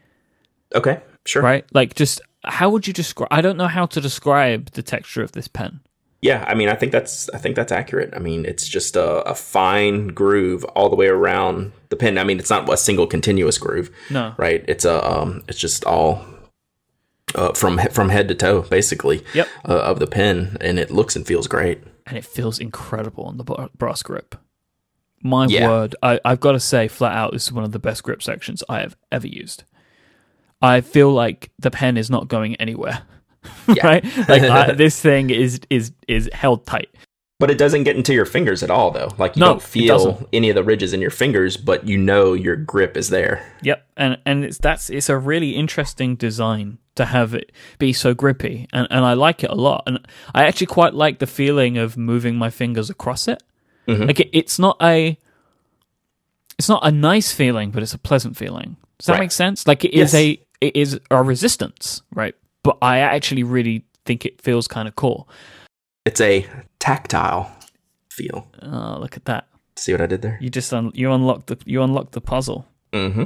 [0.75, 1.01] Okay.
[1.27, 1.43] Sure.
[1.43, 1.65] right?
[1.75, 3.29] Like, just how would you describe?
[3.31, 5.81] I don't know how to describe the texture of this pen.
[6.23, 8.13] Yeah, I mean, I think that's I think that's accurate.
[8.15, 12.19] I mean, it's just a, a fine groove all the way around the pen.
[12.19, 14.35] I mean, it's not a single continuous groove, No.
[14.37, 14.65] right?
[14.67, 16.25] It's a um, it's just all
[17.35, 19.49] uh, from from head to toe, basically, Yep.
[19.69, 21.83] uh, of the pen, and it looks and feels great.
[22.09, 24.35] And it feels incredible on the bra- brass grip.
[25.23, 25.67] My Yeah.
[25.69, 28.23] word, I, I've got to say, flat out, this is one of the best grip
[28.23, 29.65] sections I have ever used.
[30.63, 33.03] I feel like the pen is not going anywhere,
[33.83, 34.05] right?
[34.29, 36.89] Like I, this thing is is is held tight.
[37.41, 39.13] But it doesn't get into your fingers at all, though.
[39.17, 42.33] Like you No, don't feel any of the ridges in your fingers, but you know
[42.33, 43.47] your grip is there.
[43.63, 48.13] Yep, and and it's that's it's a really interesting design to have it be so
[48.13, 50.01] grippy, and and I like it a lot, and
[50.35, 53.41] I actually quite like the feeling of moving my fingers across it.
[53.87, 54.07] Mm-hmm.
[54.07, 55.17] Like it, it's not a
[56.59, 58.77] it's not a nice feeling, but it's a pleasant feeling.
[58.99, 59.21] Does that Right.
[59.21, 59.65] make sense?
[59.65, 60.15] Like it is Yes.
[60.15, 62.35] a it is a resistance, right?
[62.65, 65.29] But I actually really think it feels kind of cool.
[66.05, 66.45] It's a
[66.79, 67.51] tactile
[68.11, 68.49] feel.
[68.63, 69.47] Oh, look at that!
[69.77, 70.39] See what I did there?
[70.41, 72.67] You just un- you unlocked the you unlocked the puzzle.
[72.93, 73.25] Mm-hmm.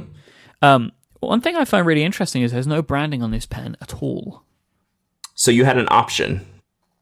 [0.61, 4.01] Um, one thing I find really interesting is there's no branding on this pen at
[4.01, 4.43] all.
[5.35, 6.45] So you had an option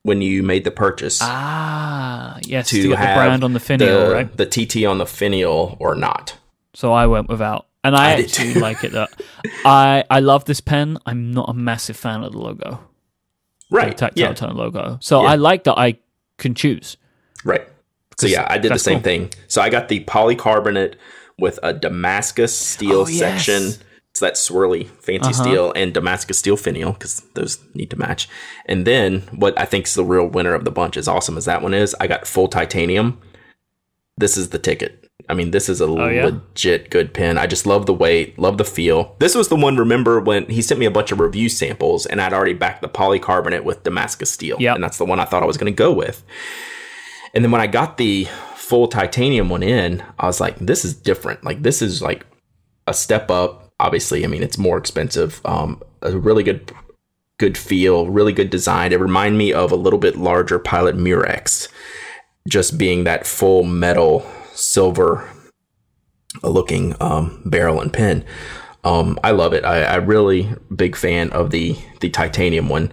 [0.03, 4.07] when you made the purchase Ah, yes, to, to get the brand on the finial,
[4.07, 4.37] the, right?
[4.37, 6.37] the TT on the finial or not.
[6.73, 8.93] So I went without, and I, I actually like it.
[8.93, 9.09] That
[9.65, 10.97] I I love this pen.
[11.05, 12.79] I'm not a massive fan of the logo,
[13.69, 13.97] the Right.
[13.97, 14.33] tactile Yeah.
[14.33, 14.97] turn logo.
[15.01, 15.29] So Yeah.
[15.29, 15.97] I like that I
[16.41, 16.97] can choose.
[17.45, 17.65] Right.
[18.17, 19.03] So yeah, I did the same cool.
[19.03, 19.29] thing.
[19.47, 20.95] So I got the polycarbonate
[21.39, 23.19] with a Damascus steel Oh, yes.
[23.19, 23.81] section.
[24.11, 25.41] It's that swirly fancy Uh-huh.
[25.43, 28.27] steel and Damascus steel finial because those need to match.
[28.65, 31.45] And then what I think is the real winner of the bunch, as awesome as
[31.45, 33.19] that one is, I got full titanium.
[34.17, 35.00] This is the ticket.
[35.29, 36.25] I mean, this is a Oh, yeah?
[36.25, 37.37] legit good pen.
[37.37, 39.15] I just love the weight, love the feel.
[39.19, 39.77] This was the one.
[39.77, 42.89] Remember when he sent me a bunch of review samples, and I'd already backed the
[42.89, 44.75] polycarbonate with Damascus steel, Yep.
[44.75, 46.23] and that's the one I thought I was going to go with.
[47.33, 50.93] And then when I got the full titanium one in, I was like, this is
[50.93, 51.43] different.
[51.43, 52.25] Like this is like
[52.87, 53.71] a step up.
[53.79, 55.41] Obviously, I mean it's more expensive.
[55.45, 56.71] Um, a really good
[57.37, 58.91] good feel, really good design.
[58.93, 61.67] It reminded me of a little bit larger Pilot Murex,
[62.47, 65.29] just being that full metal silver
[66.43, 68.25] looking um, barrel and pin.
[68.83, 69.63] Um, I love it.
[69.63, 72.91] I, I really big fan of the the titanium one.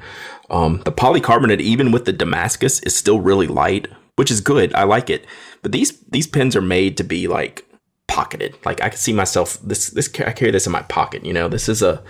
[0.50, 4.74] Um, the polycarbonate, even with the Damascus, is still really light, which is good.
[4.74, 5.26] I like it.
[5.62, 7.64] But these these pens are made to be like
[8.06, 8.56] pocketed.
[8.64, 11.24] Like I can see myself this this I carry this in my pocket.
[11.24, 12.02] You know, this is a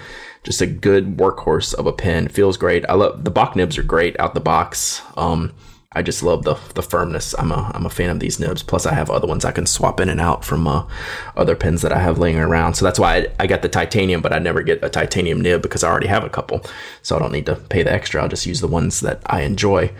[0.42, 2.28] just a good workhorse of a pen.
[2.28, 2.84] Feels great.
[2.88, 5.02] I love the Bock nibs are great out the box.
[5.16, 5.52] Um,
[5.98, 7.34] I just love the the firmness.
[7.36, 8.62] I'm a I'm a fan of these nibs.
[8.62, 10.86] Plus, I have other ones I can swap in and out from uh,
[11.36, 12.74] other pens that I have laying around.
[12.74, 15.60] So that's why I, I got the titanium, but I never get a titanium nib
[15.60, 16.64] because I already have a couple.
[17.02, 18.22] So I don't need to pay the extra.
[18.22, 19.90] I'll just use the ones that I enjoy.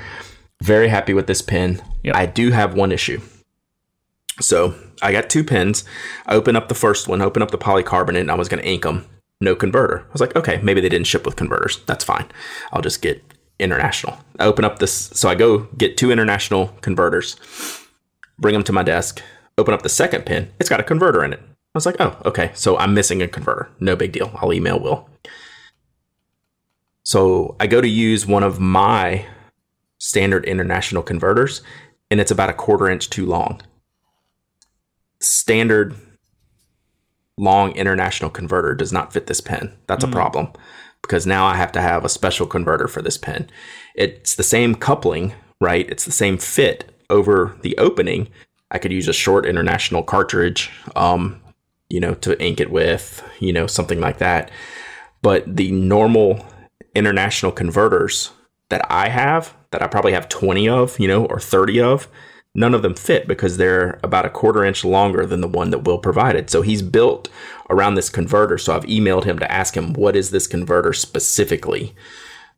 [0.63, 1.83] Very happy with this pen.
[2.05, 2.15] Yep.
[2.15, 3.21] I do have one issue.
[4.41, 5.85] So I got two pens.
[6.27, 8.69] I open up the first one, open up the polycarbonate, and I was going to
[8.69, 9.05] ink them.
[9.41, 10.05] No converter.
[10.09, 11.81] I was like, okay, maybe they didn't ship with converters.
[11.87, 12.27] That's fine.
[12.73, 13.21] I'll just get
[13.59, 14.19] international.
[14.39, 17.37] I open up this, so I go get two international converters,
[18.39, 19.23] bring them to my desk,
[19.57, 20.51] open up the second pin.
[20.61, 21.41] It's got a converter in it.
[21.41, 23.69] I was like, oh, okay, so I'm missing a converter.
[23.81, 24.31] No big deal.
[24.37, 25.09] I'll email Will.
[27.03, 29.27] So I go to use one of my
[29.99, 31.63] standard international converters,
[32.11, 33.61] and it's about a quarter inch too long.
[35.21, 35.95] Standard
[37.37, 39.73] long international converter does not fit this pen.
[39.87, 40.13] That's a hmm.
[40.13, 40.53] problem
[41.09, 43.49] because now I have to have a special converter for this pen.
[43.95, 45.89] It's the same coupling, right?
[45.89, 48.29] It's the same fit over the opening.
[48.71, 51.41] I could use a short international cartridge, um,
[51.89, 54.51] you know, to ink it with, you know, something like that.
[55.23, 56.45] But the normal
[56.95, 58.31] international converters
[58.69, 62.09] that I have, that I probably have 20 of, you know, or 30 of,
[62.59, 65.85] none of them fit because they're about a quarter inch longer than the one that
[65.85, 66.51] Will provided.
[66.51, 67.29] So he's built
[67.71, 68.59] around this converter.
[68.59, 71.95] So I've emailed him to ask him what is this converter specifically,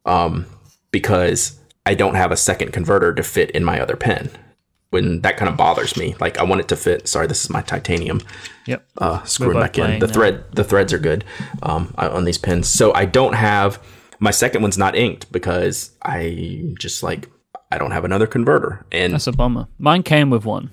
[0.07, 0.47] um,
[0.91, 4.31] because I don't have a second converter to fit in my other pen.
[4.89, 7.07] When that kind of bothers me, like I want it to fit.
[7.07, 8.23] Sorry, this is my titanium.
[8.67, 8.89] Yep.
[8.99, 10.01] Uh, screwing back in.
[10.01, 10.13] The now.
[10.13, 11.25] thread, the threads are good
[11.63, 12.69] um, on these pens.
[12.69, 13.81] So I don't have
[14.19, 17.29] my second one's not inked because I just like
[17.71, 18.85] I don't have another converter.
[18.93, 19.69] And That's a bummer.
[19.79, 20.71] Mine came with one.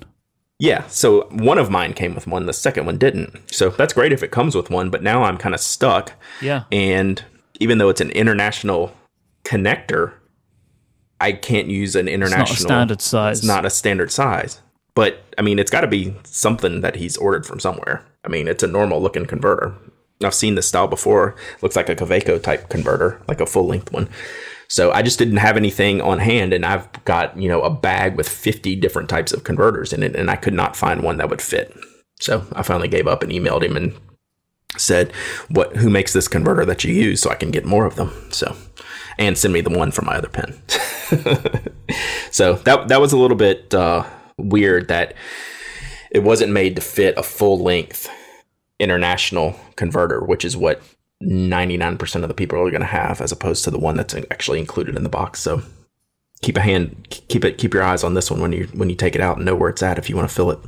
[0.60, 3.54] yeah, so one of mine came with one, the second one didn't.
[3.54, 6.14] So that's great if it comes with one, but now I'm kind of stuck.
[6.42, 6.64] Yeah.
[6.72, 7.24] And
[7.60, 8.96] even though it's an international
[9.44, 10.14] connector,
[11.22, 13.38] I can't use an It's international not a standard size.
[13.40, 14.62] It's not a standard size.
[14.96, 18.04] But I mean, it's got to be something that he's ordered from somewhere.
[18.26, 19.76] I mean, it's a normal looking converter.
[20.24, 21.36] I've seen this style before.
[21.62, 24.10] Looks like a Kaweco type converter, like a full length one.
[24.70, 28.16] So I just didn't have anything on hand, and I've got you know a bag
[28.18, 31.30] with 50 different types of converters in it, and I could not find one that
[31.30, 31.76] would fit.
[32.20, 33.94] So I finally gave up and emailed him and
[34.78, 35.12] said,
[35.50, 35.78] "What?
[35.78, 38.56] Who makes this converter that you use, so I can get more of them?" So,
[39.18, 40.62] and send me the one for my other pen.
[42.32, 44.04] so that that was a little bit uh,
[44.38, 45.14] weird that
[46.12, 48.10] it wasn't made to fit a full length
[48.80, 50.82] international converter, which is what
[51.24, 54.60] 99% of the people are going to have, as opposed to the one that's actually
[54.60, 55.40] included in the box.
[55.40, 55.62] So
[56.42, 58.96] keep a hand, keep it, keep your eyes on this one when you when you
[58.96, 60.60] take it out and know where it's at if you want to fill it.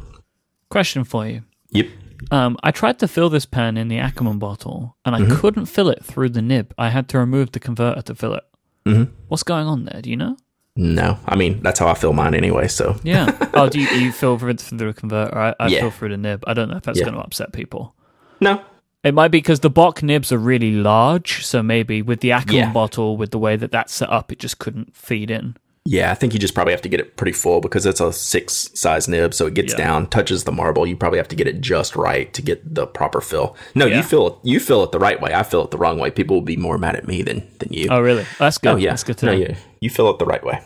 [0.70, 1.44] Question for you.
[1.72, 1.88] Yep.
[2.32, 5.36] Um, I tried to fill this pen in the Ackerman bottle, and I Mm-hmm.
[5.38, 6.74] couldn't fill it through the nib.
[6.78, 8.44] I had to remove the converter to fill it.
[8.86, 9.12] Mm-hmm.
[9.30, 10.02] What's going on there?
[10.02, 10.36] Do you know?
[10.76, 12.68] No, I mean that's how I fill mine anyway.
[12.68, 13.36] So Yeah.
[13.54, 15.38] oh, do you, you fill through the converter?
[15.38, 15.82] I, I Yeah.
[15.82, 16.44] fill through the nib.
[16.48, 17.06] I don't know if that's Yeah.
[17.06, 17.94] going to upset people.
[18.42, 18.62] no,
[19.04, 22.56] It might be because the Bock nibs are really large, so maybe with the Ackerman
[22.58, 22.74] Yeah.
[22.74, 25.56] bottle, with the way that that's set up, it just couldn't feed in.
[25.86, 28.14] yeah, I think you just probably have to get it pretty full because it's a
[28.14, 29.78] six size nib, so it gets Yeah.
[29.88, 30.86] down, touches the marble.
[30.86, 33.56] You probably have to get it just right to get the proper fill.
[33.74, 33.98] No, Yeah.
[33.98, 35.34] you fill it, you fill it the right way.
[35.34, 36.12] I fill it the wrong way.
[36.12, 37.88] People will be more mad at me than than you.
[37.90, 38.26] Oh, really?
[38.38, 38.70] That's good.
[38.70, 39.38] Oh, yeah, That's good to no, know.
[39.40, 40.60] yeah, you fill it the right way.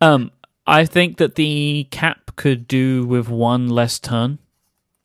[0.00, 0.30] Um,
[0.66, 4.38] I think that the cap could do with one less turn.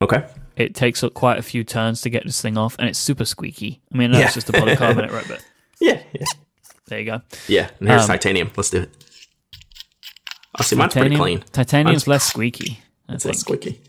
[0.03, 0.23] Okay.
[0.57, 3.23] It takes up quite a few turns to get this thing off, and it's super
[3.25, 3.79] squeaky.
[3.93, 4.31] I mean, that's Yeah.
[4.33, 5.25] just a polycarbonate, right?
[5.27, 5.43] But
[5.79, 6.25] Yeah, yeah,
[6.87, 7.21] there you go.
[7.47, 7.69] yeah.
[7.79, 8.49] And here's Um, titanium.
[8.57, 8.89] Let's do it.
[10.55, 11.43] I see mine's pretty Titanium, clean.
[11.51, 12.79] titanium's Mine's- less squeaky.
[13.07, 13.35] I It's think.
[13.35, 13.79] less squeaky.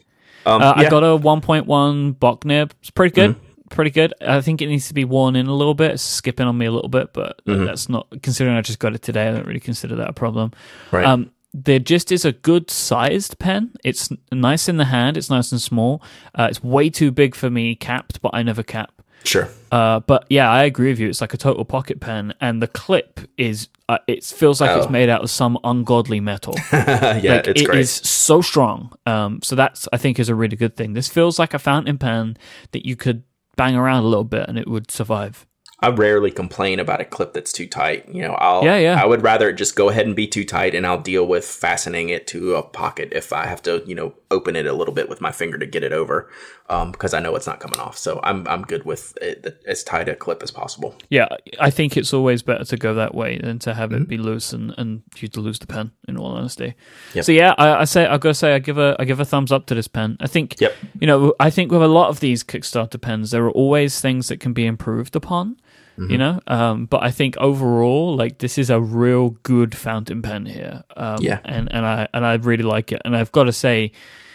[0.45, 0.87] Um, Uh, yeah.
[0.87, 2.75] I got a 1.1 Bock nib.
[2.81, 3.31] It's pretty good.
[3.33, 3.45] Mm-hmm.
[3.71, 4.15] Pretty good.
[4.21, 5.93] I think it needs to be worn in a little bit.
[5.93, 7.65] It's skipping on me a little bit, but Mm-hmm.
[7.65, 9.29] that's not considering I just got it today.
[9.29, 10.53] I don't really consider that a problem.
[10.93, 11.05] right.
[11.07, 13.73] Um, there just is a good sized pen.
[13.85, 15.17] It's nice in the hand.
[15.17, 16.03] It's nice and small.
[16.35, 18.93] Uh, it's way too big for me capped, but I never cap.
[19.25, 19.49] sure.
[19.73, 21.09] Uh, but yeah, I agree with you.
[21.09, 23.69] It's like a total pocket pen, and the clip is.
[23.91, 24.79] Uh, it feels like Oh.
[24.81, 26.55] it's made out of some ungodly metal.
[26.73, 27.81] yeah, like, it's it great.
[27.81, 28.93] is so strong.
[29.07, 30.93] Um, so that's I think is a really good thing.
[30.93, 32.37] This feels like a fountain pen
[32.73, 33.23] that you could
[33.57, 35.47] bang around a little bit and it would survive.
[35.81, 38.09] I rarely complain about a clip that's too tight.
[38.13, 39.01] You know, I'll Yeah, yeah.
[39.01, 42.09] I would rather just go ahead and be too tight, and I'll deal with fastening
[42.09, 45.09] it to a pocket if I have to, you know, open it a little bit
[45.09, 46.29] with my finger to get it over,
[46.69, 47.97] um, because I know it's not coming off.
[47.97, 50.97] So I'm I'm good with it, as tight a clip as possible.
[51.11, 51.29] Yeah,
[51.61, 54.03] I think it's always better to go that way than to have Mm-hmm.
[54.03, 55.93] it be loose and, and you to lose the pen.
[56.09, 56.75] In all honesty,
[57.15, 57.25] Yep.
[57.25, 59.53] so yeah, I, I say I gotta say I give a I give a thumbs
[59.53, 60.17] up to this pen.
[60.21, 60.75] I think Yep.
[61.01, 64.27] you know I think with a lot of these Kickstarter pens, there are always things
[64.29, 65.57] that can be improved upon.
[65.99, 66.11] Mm-hmm.
[66.13, 70.47] You know, um, but I think overall, like this is a real good fountain pen
[70.47, 70.85] here.
[70.97, 71.41] Um, Yeah.
[71.45, 73.03] and and I and I really like it.
[73.05, 73.91] And I've got to say,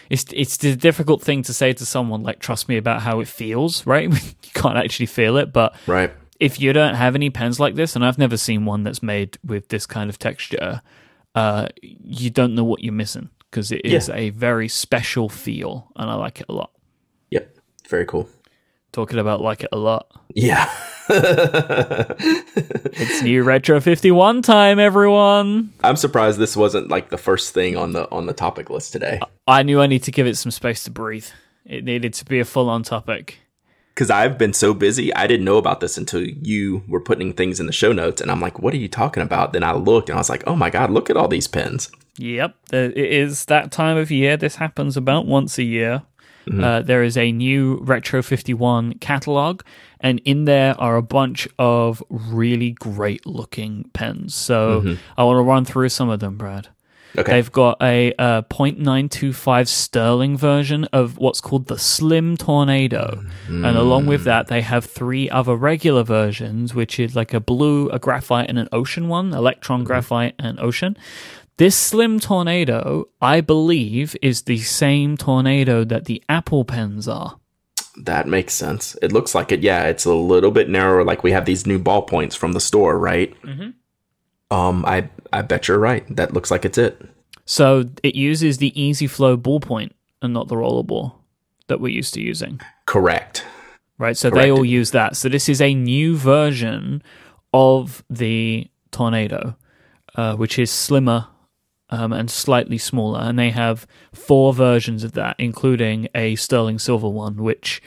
[0.09, 3.27] it's it's the difficult thing to say to someone like trust me about how it
[3.27, 4.09] feels, right?
[4.43, 6.11] you can't actually feel it, but Right.
[6.39, 9.37] if you don't have any pens like this, and I've never seen one that's made
[9.45, 10.81] with this kind of texture,
[11.35, 14.15] uh, you don't know what you're missing because it is Yeah.
[14.15, 16.71] a very special feel, and I like it a lot.
[17.31, 17.55] Yep.
[17.89, 18.27] Very cool.
[18.93, 20.09] Talking about like it a lot.
[20.33, 20.69] Yeah.
[22.15, 25.73] It's new Retro 51 time, everyone.
[25.83, 29.19] I'm surprised this wasn't like the first thing on the on the topic list today.
[29.47, 31.25] I knew I need to give it some space to breathe.
[31.65, 33.39] It needed to be a full on topic.
[33.93, 37.59] because I've been so busy, I didn't know about this until you were putting things
[37.59, 40.09] in the show notes, and I'm like, "What are you talking about?" Then I looked,
[40.09, 43.45] and I was like, "Oh my god, look at all these pins." Yep, it is
[43.45, 44.37] that time of year.
[44.37, 46.03] This happens about once a year.
[46.63, 49.61] Uh, there is a new Retro 51 catalog,
[49.99, 54.35] and in there are a bunch of really great looking pens.
[54.35, 56.67] So I want to run through some of them, Brad.
[57.15, 57.31] Okay.
[57.33, 64.07] They've got a uh, .925 sterling version of what's called the Slim Tornado, and along
[64.07, 68.49] with that, they have three other regular versions, which is like a blue, a graphite,
[68.49, 70.97] and an ocean one, electron graphite and ocean.
[71.57, 77.39] This Slim Tornado, I believe, is the same tornado that the Apple pens are.
[78.01, 78.97] That makes sense.
[79.03, 79.61] It looks like it.
[79.61, 81.03] Yeah, it's a little bit narrower.
[81.03, 83.39] Like we have these new ballpoints from the store, right?
[83.43, 84.55] Mm-hmm.
[84.55, 86.03] Um, I I bet you're right.
[86.15, 86.99] That looks like it's it.
[87.45, 89.91] So it uses the Easy Flow ballpoint
[90.23, 91.13] and not the rollerball
[91.67, 92.59] that we're used to using.
[92.87, 93.45] Correct.
[93.99, 94.17] right?
[94.17, 94.43] So Correct.
[94.43, 95.15] they all use that.
[95.15, 97.03] So this is a new version
[97.53, 99.55] of the Tornado,
[100.15, 101.27] uh, which is slimmer
[101.93, 103.19] um, and slightly smaller.
[103.21, 107.81] And they have four versions of that, including a sterling silver one, which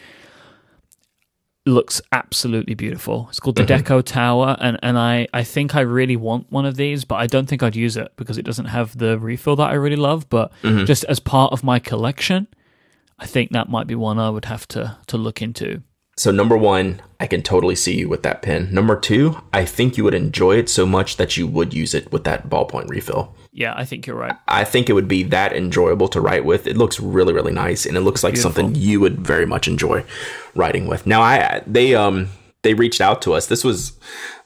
[1.66, 3.26] looks absolutely beautiful.
[3.28, 6.76] It's called the Deco Tower, and, and I, I think I really want one of
[6.76, 9.70] these, but I don't think I'd use it because it doesn't have the refill that
[9.70, 10.28] I really love.
[10.28, 12.46] But just as part of my collection,
[13.18, 15.82] I think that might be one I would have to to look into.
[16.18, 18.72] So number one, I can totally see you with that pen.
[18.72, 22.10] Number two, I think you would enjoy it so much that you would use it
[22.10, 23.34] with that ballpoint refill.
[23.56, 24.36] Yeah, I think you're right.
[24.46, 26.66] I think it would be that enjoyable to write with.
[26.66, 28.52] It looks really, really nice, and it looks like beautiful.
[28.52, 30.04] something you would very much enjoy
[30.54, 31.06] writing with.
[31.06, 32.28] Now, I they um
[32.66, 33.46] they reached out to us.
[33.46, 33.92] This was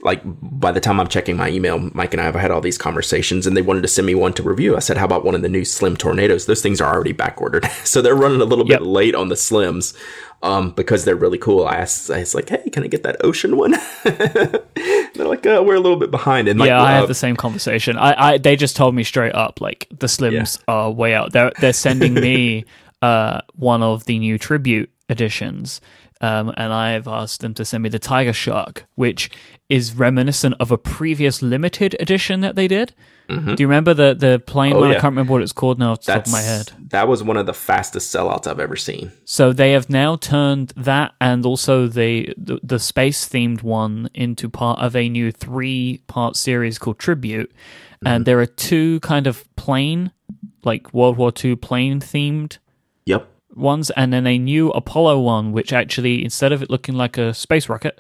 [0.03, 2.79] like by the time I'm checking my email, Mike and I have had all these
[2.79, 4.77] conversations, and they wanted to send me one to review.
[4.77, 7.41] I said, "How about one of the new Slim Tornadoes?" Those things are already back
[7.41, 8.81] ordered, so they're running a little Yep.
[8.81, 9.97] bit late on the Slims.
[10.43, 11.67] Um, because they're really cool.
[11.67, 15.63] I asked, I was like, "Hey, can I get that ocean one?" they're like, uh,
[15.65, 17.99] "We're a little bit behind." And like, yeah, I uh, had the same conversation.
[17.99, 21.33] I, I they just told me straight up like the slims are way out.
[21.33, 22.65] They're they're sending me
[23.03, 25.81] uh one of the new tribute editions.
[26.23, 29.31] Um, and I've asked them to send me the Tiger Shark, which
[29.71, 32.95] is reminiscent of a previous limited edition that they did.
[33.29, 34.91] Do you remember the the plane Oh, one?
[34.91, 36.73] I can't remember what it's called now off the top of my head.
[36.89, 39.13] That was one of the fastest sellouts I've ever seen.
[39.25, 44.49] So they have now turned that and also the the, the space themed one into
[44.49, 47.53] part of a new three part series called Tribute.
[48.05, 50.11] And there are two kind of plane,
[50.65, 52.59] like World War II plane themed.
[53.55, 57.35] Ones, and then a new Apollo one, which actually instead of it looking like a
[57.35, 57.99] space rocket,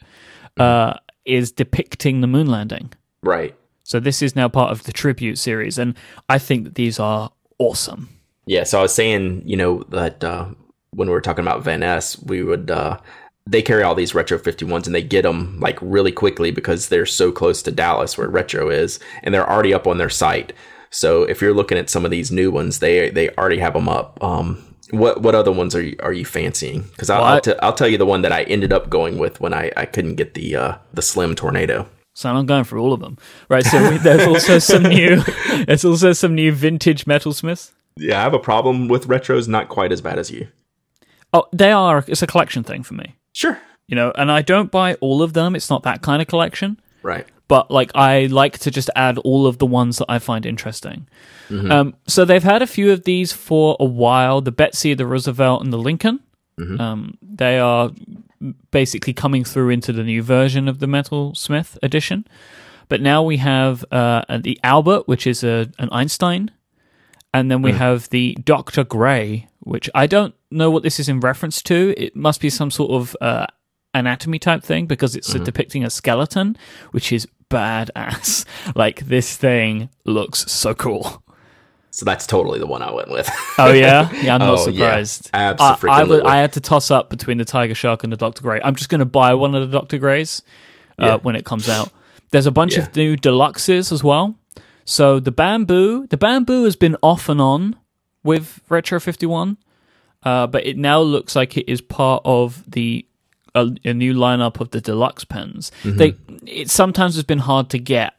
[0.59, 2.93] uh, is depicting the moon landing.
[3.23, 3.55] Right.
[3.83, 5.95] So this is now part of the Tribute series, and
[6.29, 8.09] I think that these are awesome.
[8.47, 8.65] Yeah.
[8.65, 10.47] So I was saying, you know, that uh,
[10.91, 12.71] when we were talking about Vanness, we would.
[12.71, 12.99] Uh,
[13.47, 17.07] they carry all these retro 51s and they get them like really quickly because they're
[17.07, 20.53] so close to Dallas where retro is and they're already up on their site.
[20.91, 23.89] So if you're looking at some of these new ones, they they already have them
[23.89, 24.23] up.
[24.23, 26.83] Um, what what other ones are you, are you fancying?
[26.83, 29.18] Because I'll, Well, I'll, t- I'll tell you the one that I ended up going
[29.18, 31.87] with when I, I couldn't get the uh, the Slim Tornado.
[32.14, 33.16] So I'm going for all of them,
[33.48, 33.64] right?
[33.64, 35.22] So we, there's also some new,
[35.66, 37.70] there's also some new vintage metalsmiths.
[37.96, 40.48] Yeah, I have a problem with retros, not quite as bad as you.
[41.33, 42.05] Oh, they are.
[42.09, 43.59] It's a collection thing for me, Sure.
[43.87, 44.12] you know.
[44.16, 45.55] And I don't buy all of them.
[45.55, 46.81] It's not that kind of collection.
[47.03, 47.26] Right.
[47.51, 51.09] But like, I like to just add all of the ones that I find interesting.
[51.73, 55.63] Um, so they've had a few of these for a while: the Betsy, the Roosevelt,
[55.65, 56.21] and the Lincoln.
[56.81, 57.91] Um, they are
[58.71, 62.25] basically coming through into the new version of the Metal Smith edition.
[62.89, 66.51] But now we have uh, the Albert, which is a, an Einstein,
[67.35, 71.21] and then we have the Doctor Gray, which I don't know what this is in
[71.21, 71.95] reference to.
[71.97, 73.47] It must be some sort of uh,
[73.95, 76.57] anatomy type thing because it's depicting a skeleton,
[76.93, 78.47] which is badass.
[78.75, 81.23] like this thing looks so cool.
[81.93, 83.29] So that's totally the one I went with.
[83.59, 84.35] Oh yeah, yeah.
[84.37, 84.87] I'm not Oh, yeah.
[85.03, 85.31] surprised.
[85.35, 86.31] I, I, Abso-freaking-lutely.
[86.31, 88.61] I had to toss up between the Tiger Shark and the Doctor Gray.
[88.63, 90.43] I'm just going to buy one of the Doctor Grays
[91.01, 91.17] uh, Yeah.
[91.17, 91.91] when it comes out.
[92.31, 92.85] There's a bunch Yeah.
[92.85, 94.37] of new deluxes as well.
[94.85, 97.77] So the bamboo, the bamboo has been off and on
[98.23, 99.57] with Retro 51,
[100.23, 103.05] uh, but it now looks like it is part of the
[103.55, 105.73] a, a new lineup of the deluxe pens.
[105.85, 106.15] They
[106.47, 108.15] it sometimes has been hard to get,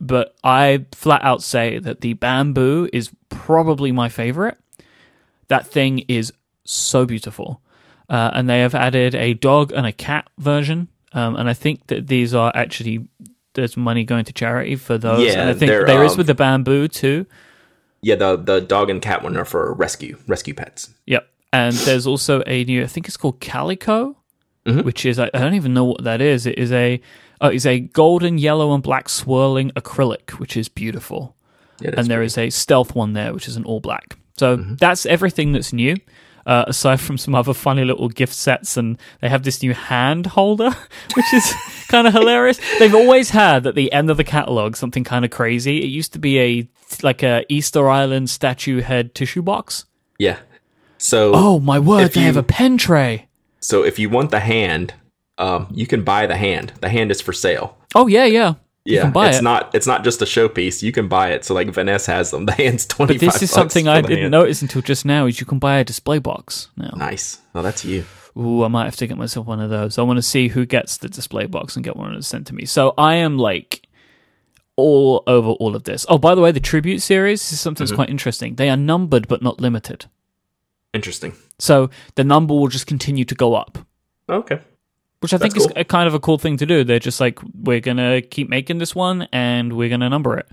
[0.00, 4.58] but I flat out say that the bamboo is probably my favorite.
[5.48, 6.32] That thing is
[6.64, 7.60] so beautiful.
[8.08, 10.88] Uh, and they have added a dog and a cat version.
[11.12, 13.06] Um, and I think that these are actually
[13.54, 15.24] there's money going to charity for those.
[15.24, 17.26] Yeah, and I think there is um, with the bamboo too.
[18.02, 20.90] yeah, the the dog and cat one are for rescue rescue pets.
[21.06, 21.28] Yep.
[21.52, 24.16] And there's also a new, I think it's called Calico,
[24.66, 24.84] Mhm.
[24.84, 26.46] which is I don't even know what that is.
[26.46, 27.00] It is a
[27.40, 31.34] oh, it's a golden, yellow, and black swirling acrylic, which is beautiful.
[31.80, 34.16] Yeah, and there pretty- is a stealth one there, which is an all black.
[34.36, 34.74] So Mm-hmm.
[34.76, 35.96] that's everything that's new.
[36.44, 40.26] uh, aside from some other funny little gift sets, and they have this new hand
[40.26, 40.70] holder,
[41.14, 41.54] which is
[41.88, 42.58] kind of hilarious.
[42.80, 45.80] They've always had at the end of the catalog something kind of crazy.
[45.84, 46.68] It used to be a
[47.00, 49.84] like a Easter Island statue head tissue box.
[50.18, 50.38] Yeah.
[50.98, 52.10] So Oh my word!
[52.12, 53.28] They have a pen tray.
[53.62, 54.94] So if you want the hand,
[55.38, 56.72] um, you can buy the hand.
[56.80, 57.76] The hand is for sale.
[57.94, 58.54] Oh yeah, yeah.
[58.84, 59.42] You Yeah, can buy it's it.
[59.44, 60.82] not it's not just a showpiece.
[60.82, 61.44] You can buy it.
[61.44, 62.46] So like Vanness has them.
[62.46, 65.26] The hand's twenty But this is something I didn't notice until just now.
[65.26, 66.90] Is you can buy a display box now.
[66.96, 67.40] Nice.
[67.54, 68.04] Oh, that's you.
[68.36, 69.98] Ooh, I might have to get myself one of those.
[69.98, 72.46] I want to see who gets the display box and get one of those sent
[72.48, 72.64] to me.
[72.64, 73.86] So I am like
[74.76, 76.06] all over all of this.
[76.08, 77.90] Oh, by the way, the tribute series is something Mm-hmm.
[77.92, 78.54] that's quite interesting.
[78.56, 80.06] They are numbered but not limited.
[80.94, 81.34] Interesting.
[81.58, 83.78] So the number will just continue to go up,
[84.28, 84.60] Okay.
[85.20, 86.84] which I think That's is a kind of a cool thing to do.
[86.84, 90.36] They're just like, we're going to keep making this one and we're going to number
[90.36, 90.48] it.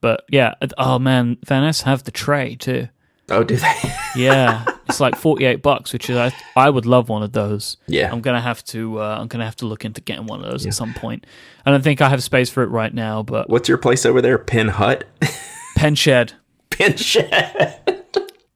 [0.00, 2.88] But yeah, oh man, Ness have the tray too.
[3.30, 3.72] Oh, do they?
[4.16, 7.78] Yeah, it's like forty eight bucks, which is I, I would love one of those.
[7.88, 8.12] Yeah.
[8.12, 10.64] I'm gonna have to uh, I'm gonna have to look into getting one of those
[10.66, 11.26] at some point.
[11.66, 14.22] I don't think I have space for it right now, but What's your place over
[14.22, 14.38] there?
[14.38, 15.02] Pin Hut.
[15.76, 16.34] Pen Shed,
[16.70, 18.03] Pin Shed.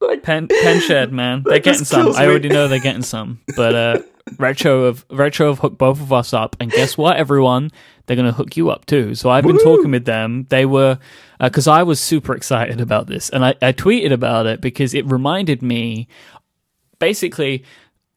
[0.00, 2.14] Like, Pen Pen Shed, man, they're getting some.
[2.14, 4.02] I already know they're getting some, but uh,
[4.38, 7.70] retro of retro have hooked both of us up, and guess what, everyone,
[8.06, 9.14] they're gonna hook you up too.
[9.14, 9.62] So I've been Woo!
[9.62, 10.46] talking with them.
[10.50, 10.98] They were
[11.40, 15.06] because I was super excited about this, and I, I tweeted about it because it
[15.06, 16.08] reminded me,
[16.98, 17.64] basically,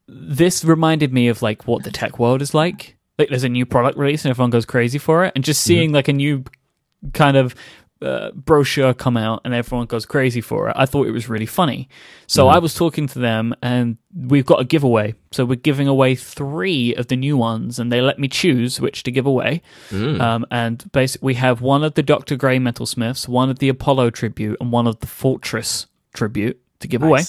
[0.08, 2.96] this reminded me of like what the tech world is like.
[3.18, 5.92] Like there's a new product release and everyone goes crazy for it, and just seeing
[5.92, 6.44] like a new
[7.14, 7.56] kind of
[8.02, 10.76] uh, brochure come out and everyone goes crazy for it.
[10.76, 11.88] I thought it was really funny.
[12.28, 15.16] So I was talking to them and we've got a giveaway.
[15.32, 19.04] So we're giving away three of the new ones and they let me choose which
[19.04, 19.62] to give away.
[20.22, 22.36] Um, and basically we have one of the Dr.
[22.36, 27.02] Gray Metalsmiths, one of the Apollo tribute and one of the Fortress tribute to give
[27.10, 27.22] away.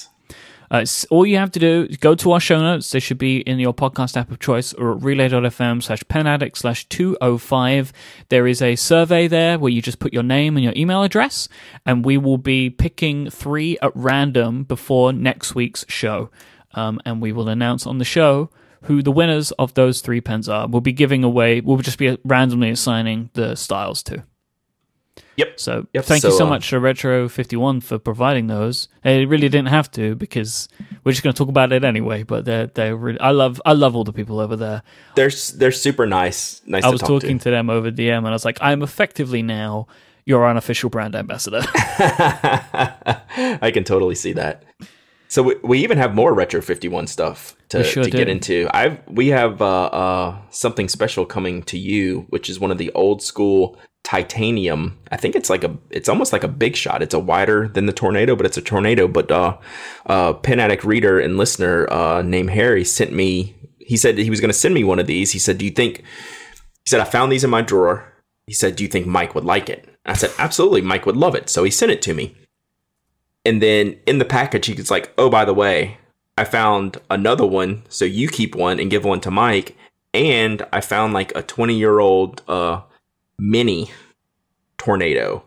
[0.73, 2.91] Uh, all you have to do is go to our show notes.
[2.91, 6.89] They should be in your podcast app of choice or at relay.fm slash penaddict slash
[6.89, 7.93] 205.
[8.31, 11.47] There is a survey there where you just put your name and your email address,
[11.85, 16.31] and we will be picking three at random before next week's show.
[16.73, 18.49] Um, and we will announce on the show
[18.85, 20.67] who the winners of those three pens are.
[20.67, 24.25] We'll be giving away, we'll just be randomly assigning the styles to.
[25.37, 25.61] Yep.
[25.61, 28.89] So Yep, thank you so, so uh, much to Retro Fifty One for providing those.
[29.03, 30.69] They really didn't have to because
[31.05, 32.23] we're just going to talk about it anyway.
[32.23, 34.83] But they're they're really, I love I love all the people over there.
[35.15, 36.61] They're they're super nice.
[36.67, 37.45] Nice I to was talk talking to.
[37.45, 39.87] to them over DM and I was like, I'm effectively now
[40.25, 41.63] your unofficial brand ambassador.
[41.75, 44.65] I can totally see that.
[45.33, 48.69] So we, we even have more retro 51 stuff to, sure to get into.
[48.71, 52.93] I've we have uh, uh, something special coming to you, which is one of the
[52.93, 54.99] old school titanium.
[55.11, 57.01] I think it's like a it's almost like a big shot.
[57.01, 59.09] It's a wider than the tornado, but it's a tornado.
[59.09, 59.57] But uh,
[60.05, 63.57] uh, pen addict reader and listener uh, named Harry sent me.
[63.79, 65.33] He said he was going to send me one of these.
[65.33, 68.13] He said, "Do you think?" He said, "I found these in my drawer."
[68.47, 71.35] He said, "Do you think Mike would like it?" I said, "Absolutely, Mike would love
[71.35, 72.37] it." So he sent it to me.
[73.45, 75.99] And then in the package, he's like, "Oh, by the way,
[76.39, 79.77] I found another one, so you keep one and give one to Mike."
[80.15, 82.83] And I found like a twenty-year-old uh,
[83.39, 83.91] mini
[84.79, 85.45] tornado,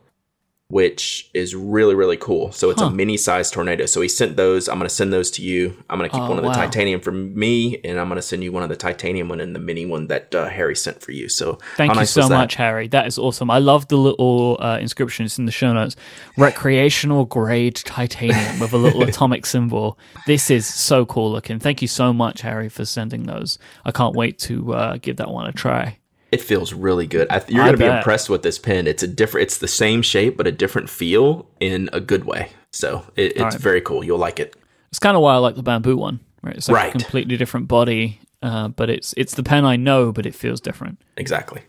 [0.75, 2.51] which is really really cool.
[2.51, 2.87] So it's Huh.
[2.87, 3.85] a mini-sized tornado.
[3.85, 4.67] So he sent those.
[4.67, 5.61] I'm gonna send those to you.
[5.89, 6.63] I'm gonna keep Oh, one of the wow.
[6.63, 9.59] titanium for me, and I'm gonna send you one of the titanium one and the
[9.69, 11.29] mini one that uh, Harry sent for you.
[11.29, 12.89] So Thank you nice so much, Harry.
[12.89, 13.49] That is awesome.
[13.49, 15.95] I love the little uh, inscriptions in the show notes.
[16.37, 19.97] Recreational grade titanium with a little atomic symbol.
[20.27, 21.57] This is so cool looking.
[21.57, 23.57] Thank you so much, Harry, for sending those.
[23.85, 25.99] I can't wait to uh, give that one a try.
[26.35, 27.27] It feels really good.
[27.29, 28.87] I, you're I gonna be impressed with this pen.
[28.87, 29.43] It's a different.
[29.43, 32.49] It's the same shape, but a different feel in a good way.
[32.71, 33.53] So it, it's right.
[33.53, 34.03] very cool.
[34.03, 34.53] You'll like it.
[34.89, 36.19] It's kind of why I like the bamboo one.
[36.41, 36.89] Right, it's like Right.
[36.89, 40.59] a completely different body, uh, but it's it's the pen I know, but it feels
[40.59, 40.99] different.
[41.15, 41.61] Exactly.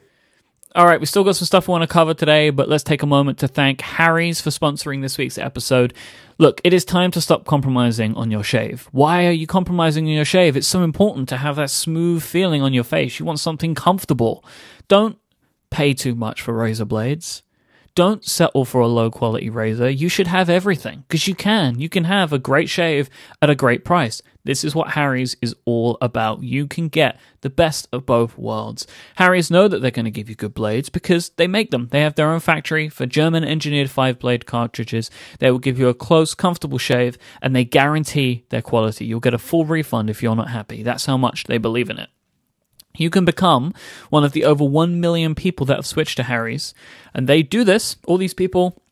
[0.75, 3.05] All right, we still got some stuff we want to cover today, but let's take
[3.05, 5.95] a moment to thank Harry's for sponsoring this week's episode.
[6.39, 8.89] Look, it is time to stop compromising on your shave.
[8.93, 10.55] Why are you compromising on your shave?
[10.55, 13.18] It's so important to have that smooth feeling on your face.
[13.18, 14.45] You want something comfortable.
[14.87, 15.18] Don't
[15.70, 17.43] pay too much for razor blades.
[17.97, 19.89] Don't settle for a low quality razor.
[19.89, 21.81] You should have everything because you can.
[21.81, 23.09] You can have a great shave
[23.41, 24.21] at a great price.
[24.45, 26.43] This is what Harry's is all about.
[26.43, 28.87] You can get the best of both worlds.
[29.15, 31.89] Harry's know that they're going to give you good blades because they make them.
[31.91, 35.11] They have their own factory for German engineered five blade cartridges.
[35.39, 39.07] They will give you a close, comfortable shave and they guarantee their quality.
[39.07, 40.83] You'll get a full refund if you're not happy.
[40.83, 42.11] That's how much they believe in it.
[42.99, 43.75] You can become
[44.11, 46.75] one of the over 1 million people that have switched to Harry's.
[47.15, 48.83] And they do this, all these people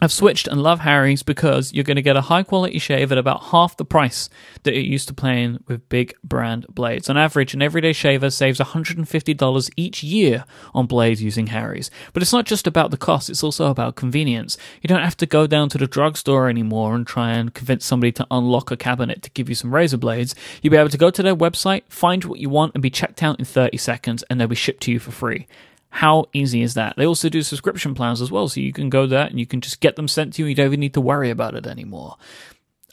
[0.00, 3.18] I've switched and love Harry's because you're going to get a high quality shave at
[3.18, 4.30] about half the price
[4.62, 7.10] that you're used to paying with big brand blades.
[7.10, 11.90] On average, an everyday shaver saves $150 each year on blades using Harry's.
[12.12, 14.56] But it's not just about the cost, it's also about convenience.
[14.82, 18.12] You don't have to go down to the drugstore anymore and try and convince somebody
[18.12, 20.36] to unlock a cabinet to give you some razor blades.
[20.62, 23.20] You'll be able to go to their website, find what you want, and be checked
[23.20, 25.48] out in 30 seconds, and they'll be shipped to you for free.
[25.90, 26.94] How easy is that?
[26.96, 29.60] They also do subscription plans as well, so you can go there and you can
[29.60, 30.46] just get them sent to you.
[30.46, 32.16] And you don't even need to worry about it anymore.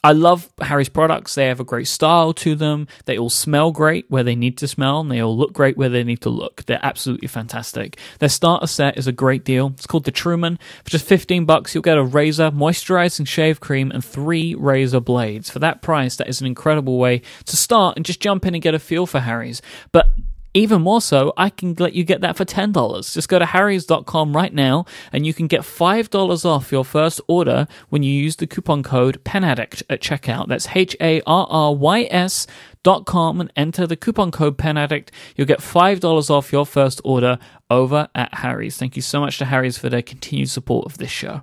[0.05, 1.33] I love Harry's products.
[1.33, 2.87] They have a great style to them.
[3.05, 5.89] They all smell great where they need to smell, and they all look great where
[5.89, 6.63] they need to look.
[6.65, 7.97] They're absolutely fantastic.
[8.19, 9.73] Their starter set is a great deal.
[9.73, 10.59] It's called the Truman.
[10.83, 15.49] For just 15 bucks, you'll get a razor, moisturizing shave cream, and three razor blades.
[15.49, 18.61] For that price, that is an incredible way to start and just jump in and
[18.61, 19.63] get a feel for Harry's.
[19.91, 20.13] But
[20.55, 23.13] even more so, I can let you get that for $10.
[23.13, 27.67] Just go to harrys.com right now and you can get $5 off your first order
[27.89, 30.47] when you use the coupon code PENADDICT at checkout.
[30.47, 32.47] That's H A R R Y S
[32.83, 35.09] dot com and enter the coupon code PENADDICT.
[35.35, 37.37] You'll get $5 off your first order
[37.69, 38.77] over at Harry's.
[38.77, 41.41] Thank you so much to Harry's for their continued support of this show.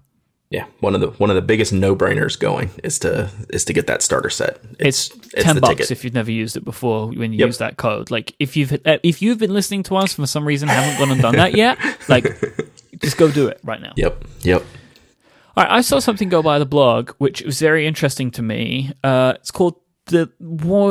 [0.53, 3.73] Yeah, one of the one of the biggest no brainers going is to is to
[3.73, 4.59] get that starter set.
[4.79, 5.91] It's, it's ten bucks ticket.
[5.91, 7.07] if you've never used it before.
[7.07, 7.47] When you yep.
[7.47, 10.47] use that code, like if you've uh, if you've been listening to us for some
[10.47, 11.79] reason haven't gone and done that yet,
[12.09, 12.27] like
[13.01, 13.95] just go do it right now.
[13.97, 14.63] Yep, yep.
[15.57, 18.93] All right, I saw something go by the blog, which was very interesting to me.
[19.03, 19.77] Uh, it's called
[20.07, 20.31] the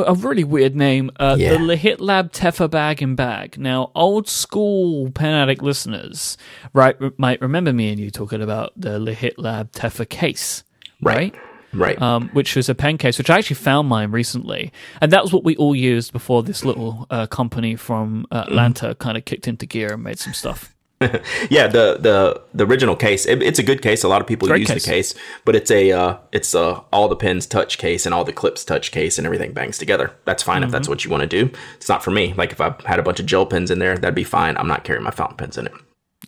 [0.06, 1.50] a really weird name, uh, yeah.
[1.50, 3.58] the Lihit Lab Teffa bag and bag.
[3.58, 6.36] Now, old school pen addict listeners,
[6.72, 10.64] right, might remember me and you talking about the Lihit Lab Teffa case,
[11.02, 11.34] right?
[11.74, 11.98] Right.
[11.98, 12.02] right.
[12.02, 15.32] Um, which was a pen case, which I actually found mine recently, and that was
[15.32, 18.98] what we all used before this little uh, company from uh, Atlanta mm.
[18.98, 20.71] kind of kicked into gear and made some stuff.
[21.50, 23.26] yeah, the the the original case.
[23.26, 24.04] It, it's a good case.
[24.04, 24.84] A lot of people Great use case.
[24.84, 28.24] the case, but it's a uh, it's a all the pins touch case and all
[28.24, 30.12] the clips touch case and everything bangs together.
[30.24, 30.64] That's fine mm-hmm.
[30.64, 30.92] if that's mm-hmm.
[30.92, 31.52] what you want to do.
[31.76, 32.34] It's not for me.
[32.34, 34.56] Like if I had a bunch of gel pens in there, that'd be fine.
[34.56, 35.72] I'm not carrying my fountain pens in it.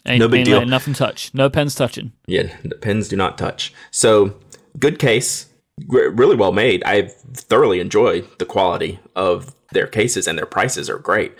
[0.06, 0.64] Ain't, no big deal.
[0.66, 1.32] nothing touch.
[1.32, 2.12] No pens touching.
[2.26, 3.72] Yeah, the pens do not touch.
[3.90, 4.36] So
[4.78, 5.46] good case,
[5.88, 6.82] really well made.
[6.84, 11.34] I thoroughly enjoy the quality of their cases and their prices are great.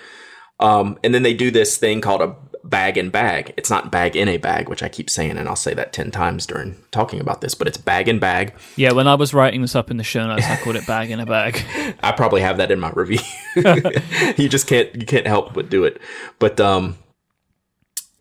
[0.61, 3.53] Um, and then they do this thing called a bag in bag.
[3.57, 6.11] It's not bag in a bag, which I keep saying, and I'll say that 10
[6.11, 8.55] times during talking about this, but it's bag in bag.
[8.77, 11.11] Yeah, when I was writing this up in the show notes, I called it bag
[11.11, 11.63] in a bag.
[12.03, 13.21] I probably have that in my review.
[14.37, 16.01] you just can't you can't help but do it.
[16.39, 16.97] But um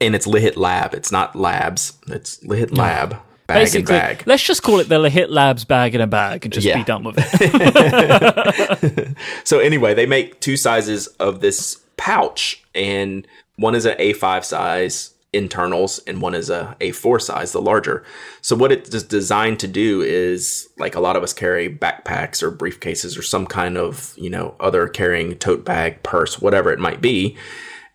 [0.02, 0.94] and it's Lihit Lab.
[0.94, 1.94] It's not labs.
[2.08, 3.18] It's Lihit Lab.
[3.46, 4.24] Bag Basically, bag.
[4.26, 6.78] let's just call it the Lihit Labs bag in a bag and just yeah.
[6.78, 9.18] be done with it.
[9.44, 13.28] so anyway, they make two sizes of this pouch and
[13.58, 18.04] one is an A5 size internals and one is a A4 size, the larger.
[18.42, 22.42] So what it is designed to do is like a lot of us carry backpacks
[22.42, 26.80] or briefcases or some kind of, you know, other carrying tote bag, purse, whatever it
[26.80, 27.36] might be,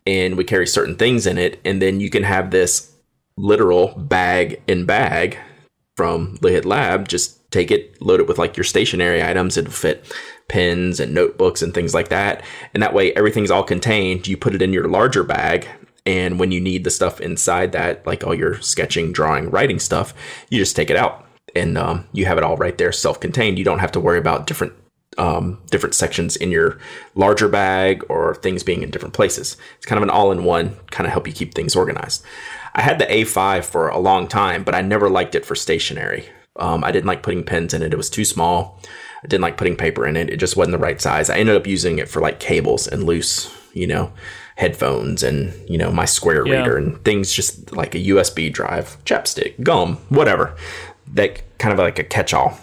[0.06, 2.92] and we carry certain things in it and then you can have this
[3.36, 5.38] literal bag in bag
[5.96, 10.04] from Lihit Lab, just take it, load it with like your stationary items, it'll fit
[10.48, 12.42] pens and notebooks and things like that.
[12.74, 14.26] And that way everything's all contained.
[14.26, 15.68] You put it in your larger bag.
[16.06, 20.14] And when you need the stuff inside that, like all your sketching, drawing, writing stuff,
[20.48, 23.58] you just take it out and um, you have it all right there, self-contained.
[23.58, 24.72] You don't have to worry about different
[25.18, 26.78] um, different sections in your
[27.16, 29.56] larger bag or things being in different places.
[29.76, 32.22] It's kind of an all-in-one, kind of help you keep things organized.
[32.74, 36.28] I had the A5 for a long time, but I never liked it for stationery.
[36.54, 38.80] Um, I didn't like putting pens in it; it was too small.
[39.22, 40.30] I didn't like putting paper in it.
[40.30, 41.30] It just wasn't the right size.
[41.30, 44.12] I ended up using it for like cables and loose, you know,
[44.56, 46.58] headphones and, you know, my square yeah.
[46.58, 50.56] reader and things just like a USB drive, chapstick, gum, whatever.
[51.14, 52.58] That kind of like a catch all.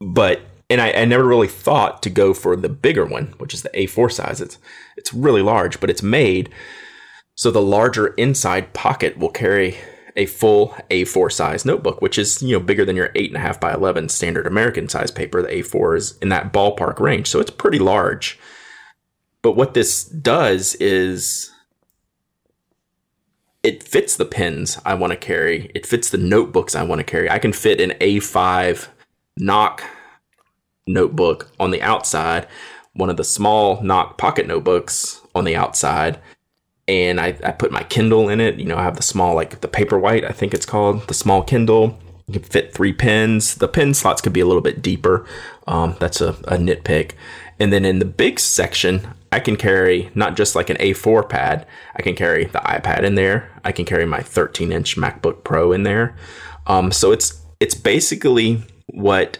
[0.00, 3.62] But and I, I, never really thought to go for the bigger one, which is
[3.62, 4.40] the A4 size.
[4.40, 4.58] It's
[4.96, 6.50] it's really large, but it's made
[7.36, 9.76] so the larger inside pocket will carry
[10.16, 13.40] a full A4 size notebook, which is you know bigger than your eight and a
[13.40, 15.42] half by eleven standard American size paper.
[15.42, 18.38] The A4 is in that ballpark range, so it's pretty large.
[19.42, 21.52] But what this does is
[23.62, 25.70] it fits the pens I want to carry.
[25.74, 27.30] It fits the notebooks I want to carry.
[27.30, 28.88] I can fit an A5
[29.38, 29.82] Nock
[30.86, 32.46] notebook on the outside,
[32.94, 36.20] one of the small Nock pocket notebooks on the outside,
[36.88, 38.58] and I, I put my Kindle in it.
[38.58, 41.42] You know, I have the small, like the Paperwhite, I think it's called, the small
[41.42, 41.98] Kindle.
[42.28, 43.56] You can fit three pins.
[43.56, 45.26] The pin slots could be a little bit deeper.
[45.66, 47.12] Um, that's a, a nitpick.
[47.58, 51.66] And then in the big section, I can carry not just like an A4 pad,
[51.94, 53.50] I can carry the iPad in there.
[53.64, 56.16] I can carry my 13 inch MacBook Pro in there.
[56.66, 59.38] Um, so it's it's basically what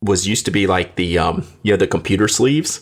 [0.00, 2.80] was used to be like the um, you know the computer sleeves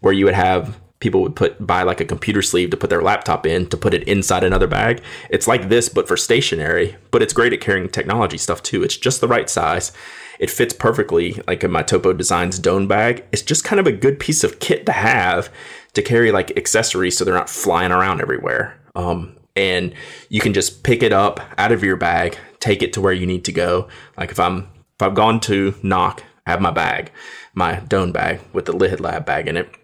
[0.00, 3.02] where you would have people would put buy like a computer sleeve to put their
[3.02, 5.02] laptop in to put it inside another bag.
[5.30, 8.82] It's like this but for stationary, but it's great at carrying technology stuff too.
[8.82, 9.92] It's just the right size.
[10.38, 13.24] It fits perfectly like in my Topo Designs Dome bag.
[13.32, 15.52] It's just kind of a good piece of kit to have
[15.94, 18.78] to carry like accessories so they're not flying around everywhere.
[18.94, 19.94] Um, and
[20.28, 23.26] you can just pick it up out of your bag, take it to where you
[23.26, 23.88] need to go.
[24.16, 27.10] Like if I'm if I've gone to Nock, I have my bag,
[27.54, 29.74] my Dome bag with the Lihit Lab bag in it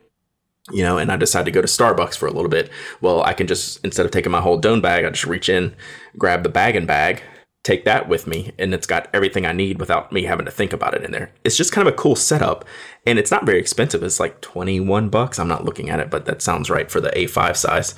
[0.72, 2.70] you know, and I decide to go to Starbucks for a little bit.
[3.00, 5.74] Well, I can just instead of taking my whole Dome bag, I just reach in,
[6.18, 7.22] grab the bag and bag,
[7.62, 10.72] take that with me, and it's got everything I need without me having to think
[10.72, 11.32] about it in there.
[11.44, 12.64] It's just kind of a cool setup,
[13.06, 14.02] and it's not very expensive.
[14.02, 15.38] It's like twenty one bucks.
[15.38, 17.94] I'm not looking at it, but that sounds right for the A5 size.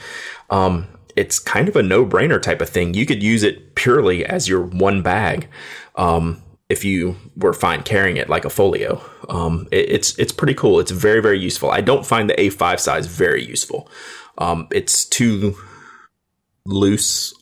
[0.51, 2.95] Um, it's kind of a no brainer type of thing.
[2.95, 5.49] You could use it purely as your one bag.
[5.97, 9.01] Um, if you were fine carrying it like a folio.
[9.29, 10.81] Um, it, it's it's pretty cool.
[10.81, 11.71] It's very very useful.
[11.71, 13.91] I don't find the A5 size very useful.
[14.37, 15.57] Um, it's too
[16.67, 17.35] loose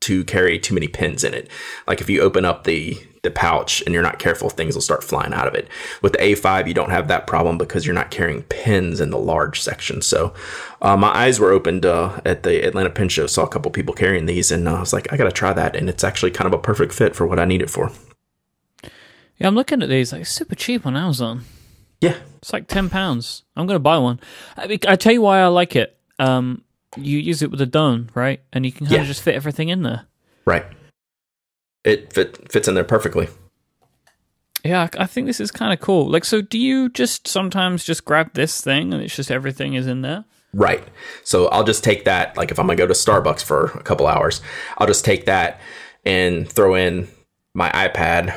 [0.00, 1.50] to carry too many pins in it.
[1.86, 5.02] Like if you open up the the pouch and you're not careful, things will start
[5.02, 5.68] flying out of it.
[6.00, 9.18] With the A5, you don't have that problem because you're not carrying pins in the
[9.18, 10.00] large section.
[10.00, 10.32] So
[10.80, 13.94] uh, my eyes were opened uh, at the Atlanta Pin Show, saw a couple people
[13.94, 15.74] carrying these, and uh, I was like, I got to try that.
[15.74, 17.90] And it's actually kind of a perfect fit for what I need it for.
[19.38, 21.44] Yeah, I'm looking at these like super cheap on Amazon.
[22.00, 23.42] Yeah, It's like ten pounds.
[23.56, 24.20] I'm gonna buy one.
[24.56, 25.96] I, I tell you why I like it.
[26.18, 26.62] Um,
[26.96, 28.40] you use it with a dome, right?
[28.52, 29.00] And you can kind Yeah.
[29.02, 30.06] of just fit everything in there.
[30.44, 30.64] right.
[31.84, 33.28] It fit, fits in there perfectly.
[34.64, 36.08] Yeah, I I think this is kind of cool.
[36.10, 39.86] Like, so do you just sometimes just grab this thing and it's just everything is
[39.86, 40.24] in there?
[40.52, 40.82] Right.
[41.22, 42.36] So I'll just take that.
[42.36, 44.40] Like if I'm gonna go to Starbucks for a couple hours,
[44.78, 45.60] I'll just take that
[46.04, 47.08] and throw in
[47.54, 48.34] my iPad.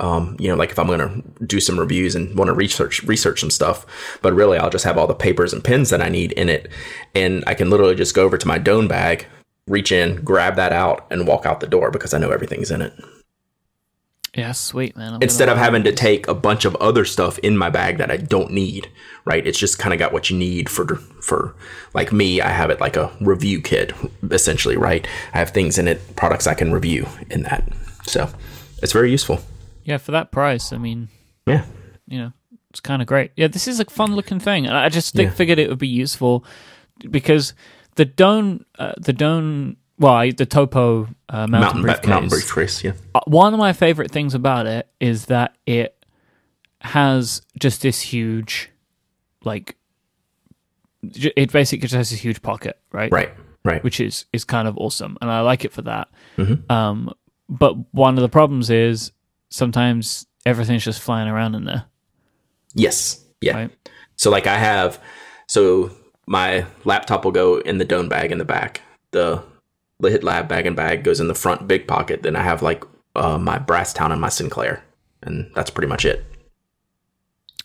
[0.00, 3.40] Um, you know, like if I'm gonna do some reviews and want to research research
[3.40, 3.86] some stuff,
[4.22, 6.68] but really I'll just have all the papers and pens that I need in it,
[7.14, 9.26] and I can literally just go over to my Dome bag,
[9.66, 12.80] reach in, grab that out, and walk out the door because I know everything's in
[12.82, 12.94] it.
[14.34, 15.14] Yeah, sweet man.
[15.14, 18.12] I'm Instead of having to take a bunch of other stuff in my bag that
[18.12, 18.88] I don't need,
[19.24, 19.44] right?
[19.44, 21.54] It's just kind of got what you need for for
[21.94, 22.40] like me.
[22.40, 23.92] I have it like a review kit
[24.30, 25.06] essentially, right?
[25.34, 27.68] I have things in it, products I can review in that.
[28.06, 28.30] So
[28.82, 29.40] it's very useful.
[29.90, 31.08] Yeah, for that price, I mean,
[31.46, 31.64] Yeah,
[32.06, 32.32] you know,
[32.70, 33.32] it's kind of great.
[33.36, 35.34] Yeah, this is a fun looking thing, and I just think, Yeah.
[35.36, 36.44] figured it would be useful
[37.10, 37.52] because
[37.96, 42.08] the Dome, uh, the Dome, well, I- the Topo uh, mountain, mountain briefcase.
[42.08, 42.84] mountain briefcase.
[42.84, 45.96] Yeah, uh, one of my favorite things about it is that it
[46.82, 48.70] has just this huge,
[49.44, 49.76] like,
[51.08, 53.10] j- it basically just has this huge pocket, right?
[53.12, 53.30] right,
[53.64, 53.82] right.
[53.84, 56.08] Which is is kind of awesome, and I like it for that.
[56.38, 56.70] Mm-hmm.
[56.72, 57.12] Um,
[57.48, 59.12] but one of the problems is
[59.50, 61.84] sometimes everything's just flying around in there,
[62.74, 63.56] Yes, yeah.
[63.56, 63.70] right?
[64.16, 65.00] So like I have,
[65.46, 65.90] so
[66.26, 68.82] my laptop will go in the dome bag in the back.
[69.10, 69.42] The
[70.02, 72.22] Lihit Lab bag and bag goes in the front big pocket.
[72.22, 72.84] Then I have like
[73.16, 74.82] uh, my Brasstown and my Sinclair,
[75.22, 76.24] and that's pretty much it.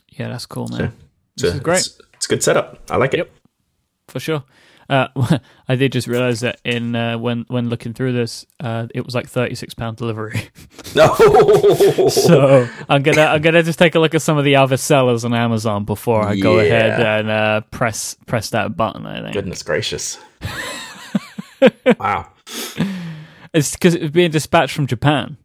[0.10, 0.94] Yeah, that's cool, man.
[1.38, 1.80] So This is great.
[1.80, 2.80] It's, it's a good setup.
[2.90, 3.18] I like it.
[3.18, 3.32] Yep.
[4.08, 4.44] for sure.
[4.90, 5.08] Uh,
[5.68, 9.16] I did just realize that in uh, when when looking through this, uh, it was
[9.16, 10.50] like thirty six pound delivery.
[10.96, 11.14] No.
[12.08, 15.26] so I'm gonna I'm gonna just take a look at some of the other sellers
[15.26, 19.06] on Amazon before I go ahead and uh, press press that button.
[19.06, 20.18] I think Goodness gracious.
[22.00, 22.30] wow.
[23.54, 25.36] it's because it's being dispatched from Japan.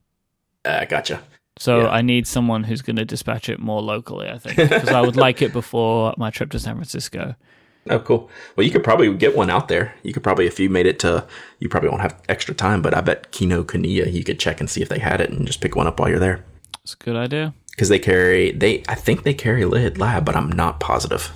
[0.65, 1.21] Uh, gotcha.
[1.59, 1.89] So Yeah.
[1.89, 4.29] I need someone who's going to dispatch it more locally.
[4.29, 7.35] I think because I would like it before my trip to San Francisco.
[7.89, 8.31] Oh, cool.
[8.57, 9.95] Well, you could probably get one out there.
[10.03, 11.27] You could probably, if you made it to,
[11.61, 14.83] you probably won't have extra time, but I bet Kinokuniya, you could check and see
[14.83, 16.45] if they had it and just pick one up while you're there.
[16.83, 17.55] It's a good idea.
[17.71, 21.33] Because they carry, they, I think they carry Lihit Lab, but I'm not positive.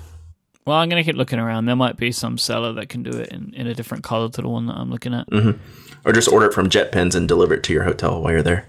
[0.66, 1.66] Well, I'm going to keep looking around.
[1.66, 4.42] There might be some seller that can do it in, in a different color to
[4.42, 5.28] the one that I'm looking at.
[5.30, 5.58] Mm-hmm.
[6.04, 8.66] Or just order it from JetPens and deliver it to your hotel while you're there.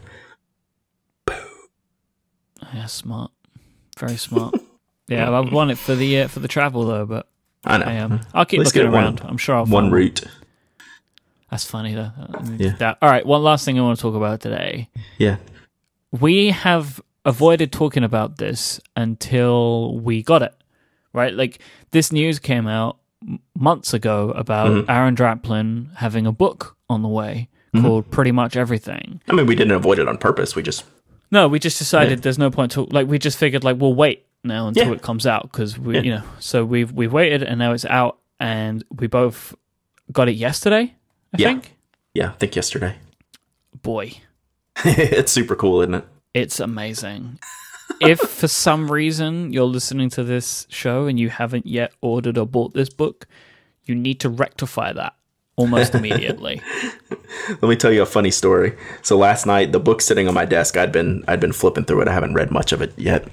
[2.73, 3.31] Yeah, smart.
[3.97, 4.55] Very smart.
[5.07, 7.27] yeah, I want it for the uh, for the travel though, but
[7.65, 7.85] I know.
[7.85, 8.21] I am.
[8.33, 9.21] I'll keep looking get one- around.
[9.25, 10.23] I'm sure I'll find One route.
[11.51, 12.11] That's funny though.
[12.57, 12.75] Yeah.
[12.79, 14.89] That- all right, one last thing I want to talk about today.
[15.17, 15.37] Yeah.
[16.11, 20.53] We have avoided talking about this until we got it.
[21.13, 21.33] Right?
[21.33, 21.59] Like
[21.91, 22.97] this news came out
[23.57, 24.89] months ago about Mm-hmm.
[24.91, 27.85] Aaron Draplin having a book on the way Mm-hmm.
[27.85, 29.19] called Pretty Much Everything.
[29.27, 30.55] I mean, we didn't avoid it on purpose.
[30.55, 30.85] We just,
[31.29, 34.25] No, we just decided there's no point to like we just figured like we'll wait
[34.45, 34.93] now until Yeah.
[34.93, 36.01] it comes out because we, Yeah.
[36.01, 39.53] you know, so we've we've waited and now it's out, and we both
[40.11, 40.93] got it yesterday.
[41.33, 41.47] I Yeah.
[41.49, 41.75] think.
[42.13, 42.95] Yeah, I think yesterday.
[43.81, 44.13] Boy,
[44.85, 46.05] it's super cool, isn't it?
[46.33, 47.39] it's amazing.
[48.01, 52.45] if for some reason you're listening to this show and you haven't yet ordered or
[52.45, 53.25] bought this book,
[53.85, 55.13] you need to rectify that
[55.55, 56.61] almost immediately.
[57.49, 58.75] Let me tell you a funny story.
[59.01, 62.01] So last night, the book sitting on my desk, I'd been I'd been flipping through
[62.01, 62.07] it.
[62.07, 63.27] I haven't read much of it yet.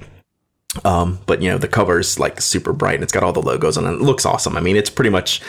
[0.85, 3.77] Um, but you know, the cover's like super bright and it's got all the logos
[3.77, 3.93] on it.
[3.93, 4.57] It looks awesome.
[4.57, 5.43] I mean, it's pretty much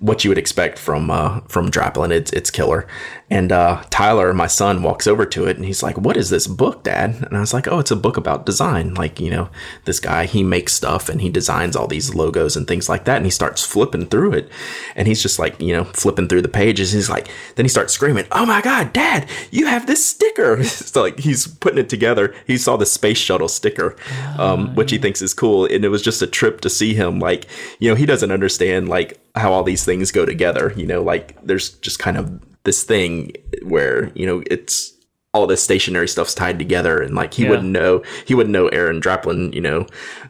[0.00, 2.10] what you would expect from uh, from Draplin.
[2.10, 2.86] It's it's killer.
[3.30, 6.46] And uh, Tyler, my son, walks over to it and he's like, "What is this
[6.46, 8.94] book, Dad?" And I was like, "Oh, it's a book about design.
[8.94, 9.50] Like you know,
[9.84, 13.16] this guy he makes stuff and he designs all these logos and things like that."
[13.16, 14.50] And he starts flipping through it,
[14.94, 16.92] and he's just like you know flipping through the pages.
[16.92, 19.28] He's like, then he starts screaming, "Oh my God, Dad!
[19.50, 22.34] You have this sticker!" so like he's putting it together.
[22.46, 23.96] He saw the space shuttle sticker,
[24.38, 27.18] um, which he thinks is cool, and it was just a trip to see him.
[27.18, 27.46] Like
[27.80, 30.72] you know, he doesn't understand like how all these things go together.
[30.76, 34.94] You know, like there's just kind of this thing where you know it's
[35.34, 37.50] all this stationary stuff's tied together and like he Yeah.
[37.50, 39.86] wouldn't know he wouldn't know Aaron Draplin you know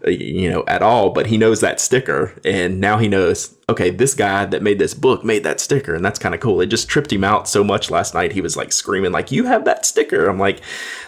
[0.07, 3.90] uh, you know at all but he knows that sticker and now he knows okay
[3.90, 6.66] this guy that made this book made that sticker and that's kind of cool it
[6.66, 9.64] just tripped him out so much last night he was like screaming like you have
[9.64, 10.61] that sticker I'm like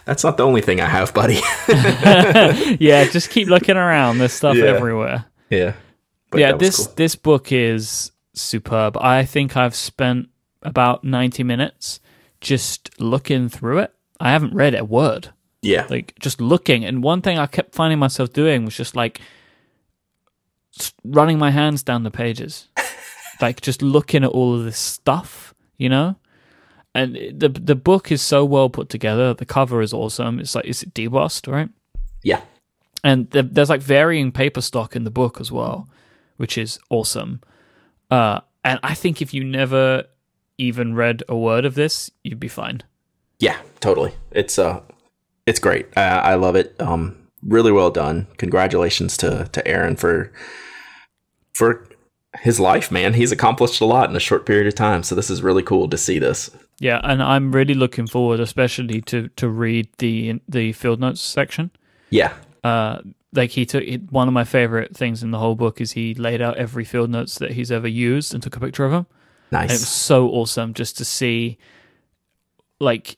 [0.04, 1.40] that's not the only thing I have buddy
[2.80, 4.18] yeah, just keep looking around.
[4.18, 4.64] There's stuff Yeah.
[4.66, 5.24] everywhere.
[5.50, 5.74] yeah
[6.30, 6.94] But yeah, this cool.
[6.96, 8.96] this book is superb.
[8.98, 10.28] I think I've spent
[10.62, 12.00] about 90 minutes
[12.40, 13.94] just looking through it.
[14.18, 15.30] I haven't read a word.
[15.62, 16.84] yeah Like just looking.
[16.84, 19.20] And one thing I kept finding myself doing was just like
[21.04, 22.68] running my hands down the pages.
[23.40, 26.16] like just looking at all of this stuff, you know?
[26.94, 29.32] And the the book is so well put together.
[29.34, 30.40] The cover is awesome.
[30.40, 31.70] It's like is it debossed, right?
[32.22, 32.42] yeah
[33.02, 35.88] and th- there's like varying paper stock in the book as well,
[36.40, 37.40] which is awesome.
[38.10, 40.04] Uh, and I think if you never
[40.56, 42.82] even read a word of this, you'd be fine.
[43.38, 44.12] Yeah, totally.
[44.30, 44.80] It's uh,
[45.46, 45.86] it's great.
[45.96, 46.74] I, I love it.
[46.80, 48.26] Um, really well done.
[48.38, 50.32] Congratulations to to Aaron for
[51.52, 51.86] for
[52.40, 53.14] his life, man.
[53.14, 55.02] He's accomplished a lot in a short period of time.
[55.02, 56.50] So this is really cool to see this.
[56.78, 61.70] Yeah, and I'm really looking forward, especially to to read the the field notes section.
[62.10, 62.32] Yeah,
[62.64, 62.98] Uh,
[63.32, 66.14] like he took it, one of my favorite things in the whole book is he
[66.14, 69.06] laid out every field notes that he's ever used and took a picture of them.
[69.52, 69.88] And it was nice.
[69.88, 71.58] so awesome just to see
[72.78, 73.16] like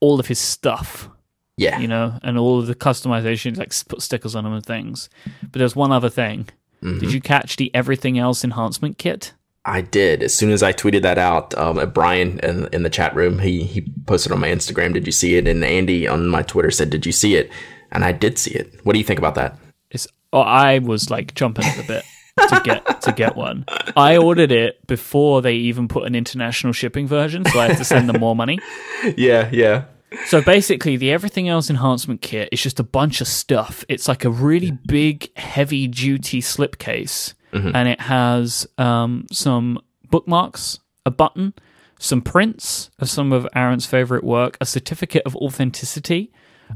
[0.00, 1.08] all of his stuff
[1.56, 5.10] Yeah, you know, and all of the customizations, like put stickers on them and things.
[5.42, 6.48] But there's one other thing.
[6.82, 6.98] Mm-hmm.
[7.00, 9.34] Did you catch the everything else enhancement kit?
[9.66, 10.22] I did.
[10.22, 13.38] As soon as I tweeted that out, um, uh, Brian in, in the chat room,
[13.40, 14.94] he he posted on my Instagram.
[14.94, 15.46] Did you see it?
[15.46, 17.50] And Andy on my Twitter said, "Did you see it?"
[17.92, 18.72] And I did see it.
[18.84, 19.58] What do you think about that?
[19.90, 22.04] It's oh, I was like jumping at the bit
[22.48, 23.64] to get to get one.
[23.96, 27.84] I ordered it before they even put an international shipping version, so I had to
[27.84, 28.58] send them more money.
[29.16, 29.84] Yeah, yeah,
[30.26, 33.82] So basically, the everything else enhancement kit is just a bunch of stuff.
[33.88, 39.80] It's like a really big, heavy duty slipcase, and it has um, some
[40.10, 41.54] bookmarks, a button,
[41.98, 46.30] some prints of some of Aaron's favorite work, a certificate of authenticity,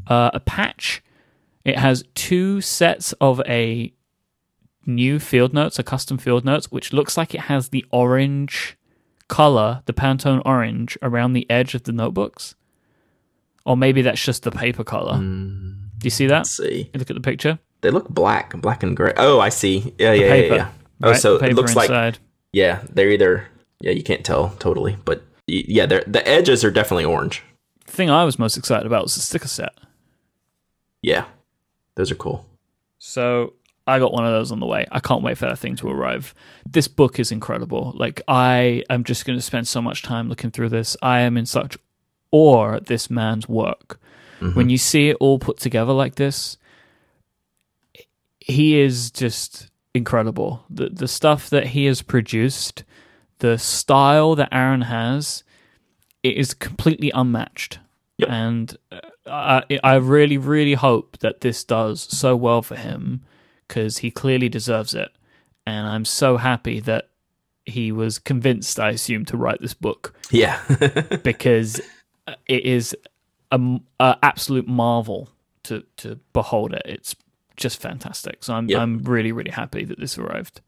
[0.06, 1.02] uh, a patch.
[1.64, 3.92] It has two sets of a
[4.86, 8.76] new field notes, a custom field notes, which looks like it has the orange
[9.28, 12.54] color, the Pantone orange, around the edge of the notebooks.
[13.64, 15.18] Or maybe that's just the paper color.
[15.18, 16.46] Do you see that?
[16.46, 16.90] See.
[16.92, 17.58] You look at the picture.
[17.80, 19.14] They look black, black and gray.
[19.16, 19.94] Oh, I see.
[19.98, 20.70] Yeah, yeah, paper, yeah, yeah.
[21.02, 21.20] Oh, right?
[21.20, 22.18] so The it looks like
[22.52, 23.48] yeah, they're either
[23.80, 27.42] yeah, you can't tell totally, but yeah, they're the edges are definitely orange.
[27.94, 29.72] The thing I was most excited about was the sticker set.
[31.00, 31.26] Yeah,
[31.94, 32.44] those are cool.
[32.98, 33.52] So
[33.86, 34.84] I got one of those on the way.
[34.90, 36.34] I can't wait for that thing to arrive.
[36.68, 37.92] This book is incredible.
[37.94, 40.96] Like I am just going to spend so much time looking through this.
[41.02, 41.78] I am in such
[42.32, 44.00] awe at this man's work.
[44.40, 44.58] Mm-hmm.
[44.58, 46.56] When you see it all put together like this,
[48.40, 50.64] he is just incredible.
[50.68, 52.82] The the stuff that he has produced,
[53.38, 55.44] the style that Aaron has,
[56.24, 57.78] it is completely unmatched.
[58.18, 58.28] Yep.
[58.30, 63.22] And uh, I I really really hope that this does so well for him
[63.66, 65.10] because he clearly deserves it.
[65.66, 67.08] And I'm so happy that
[67.66, 70.60] he was convinced, I assume, to write this book Yeah,
[71.24, 71.80] because
[72.46, 72.94] it is
[73.50, 75.30] a, m- a absolute marvel
[75.64, 76.82] to to behold it.
[76.84, 77.16] It's
[77.56, 78.44] just fantastic.
[78.44, 78.80] So I'm Yep.
[78.80, 80.60] I'm really really happy that this arrived.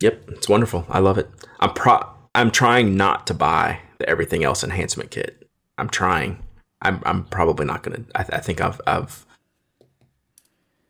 [0.00, 0.84] yep, it's wonderful.
[0.88, 1.28] I love it.
[1.60, 2.00] I'm pro.
[2.34, 5.46] I'm trying not to buy the everything else enhancement kit.
[5.78, 6.42] I'm trying.
[6.82, 8.04] I'm I'm probably not gonna.
[8.14, 9.24] I, I think I've I've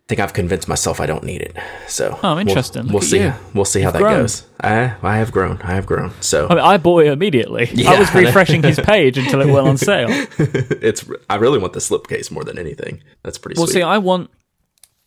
[0.08, 1.56] think I've convinced myself I don't need it.
[1.88, 2.84] So Oh, interesting.
[2.84, 3.20] We'll, we'll see.
[3.20, 3.32] you.
[3.54, 4.20] We'll see how You've that grown.
[4.22, 4.46] goes.
[4.60, 5.60] I I have grown.
[5.62, 6.12] I have grown.
[6.20, 7.68] So I mean, I bought it immediately.
[7.68, 8.26] I Yeah, was I know.
[8.26, 10.08] refreshing his page until it went on sale.
[10.38, 11.08] it's.
[11.30, 13.02] I really want the slipcase more than anything.
[13.22, 13.74] That's pretty Well, sweet.
[13.80, 14.30] see, I want.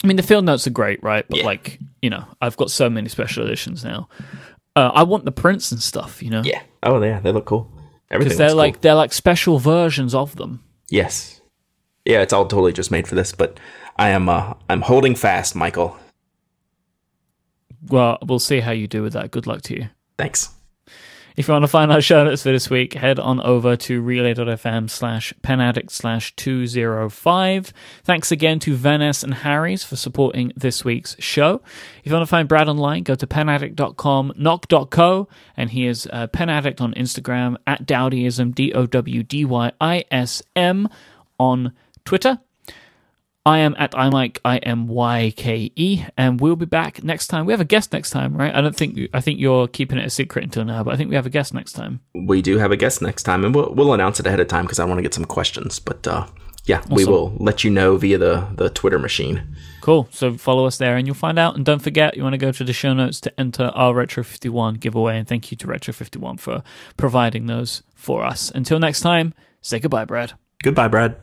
[0.03, 1.25] I mean, the field notes are great, right?
[1.27, 1.45] But Yeah.
[1.45, 4.07] like, you know, I've got so many special editions now.
[4.75, 6.61] Uh, I want the prints and stuff, you know, yeah.
[6.83, 7.71] Oh yeah, they look cool.
[8.11, 8.25] Everything.
[8.25, 8.57] because they're looks cool.
[8.57, 10.63] like they're like special versions of them.
[10.89, 11.41] Yes.
[12.05, 13.31] Yeah, it's all totally just made for this.
[13.31, 13.59] But
[13.97, 14.29] I am.
[14.29, 15.97] Uh, I'm holding fast, Michael.
[17.87, 19.31] Well, we'll see how you do with that.
[19.31, 19.89] Good luck to you.
[20.17, 20.49] Thanks.
[21.35, 24.01] If you want to find our show notes for this week, head on over to
[24.01, 27.73] relay.fm slash penaddict slash 205.
[28.05, 31.61] Thanks again to Vanness and Harry's for supporting this week's show.
[31.99, 35.27] If you want to find Brad online, go to penaddict.com, nock.co,
[35.57, 40.05] and he is uh, penaddict on Instagram, at Dowdyism, D O W D Y I
[40.09, 40.87] S M
[41.37, 41.73] on
[42.05, 42.39] Twitter.
[43.45, 47.45] I am at imyke, I M Y K E, and we'll be back next time.
[47.45, 48.53] We have a guest next time, right?
[48.53, 51.09] I don't think I think you're keeping it a secret until now, but I think
[51.09, 51.99] we have a guest next time.
[52.15, 54.65] We do have a guest next time, and we'll we'll announce it ahead of time
[54.65, 55.79] because I want to get some questions.
[55.79, 56.25] But uh,
[56.65, 59.55] yeah, we will let you know via the the Twitter machine.
[59.81, 60.07] Cool.
[60.11, 61.55] So follow us there and you'll find out.
[61.55, 64.23] And don't forget, you want to go to the show notes to enter our Retro
[64.23, 65.19] 51 giveaway.
[65.19, 66.63] And thank you to Retro 51 for
[66.97, 68.49] providing those for us.
[68.49, 70.33] Until next time, say goodbye, Brad.
[70.63, 71.17] Goodbye, Brad.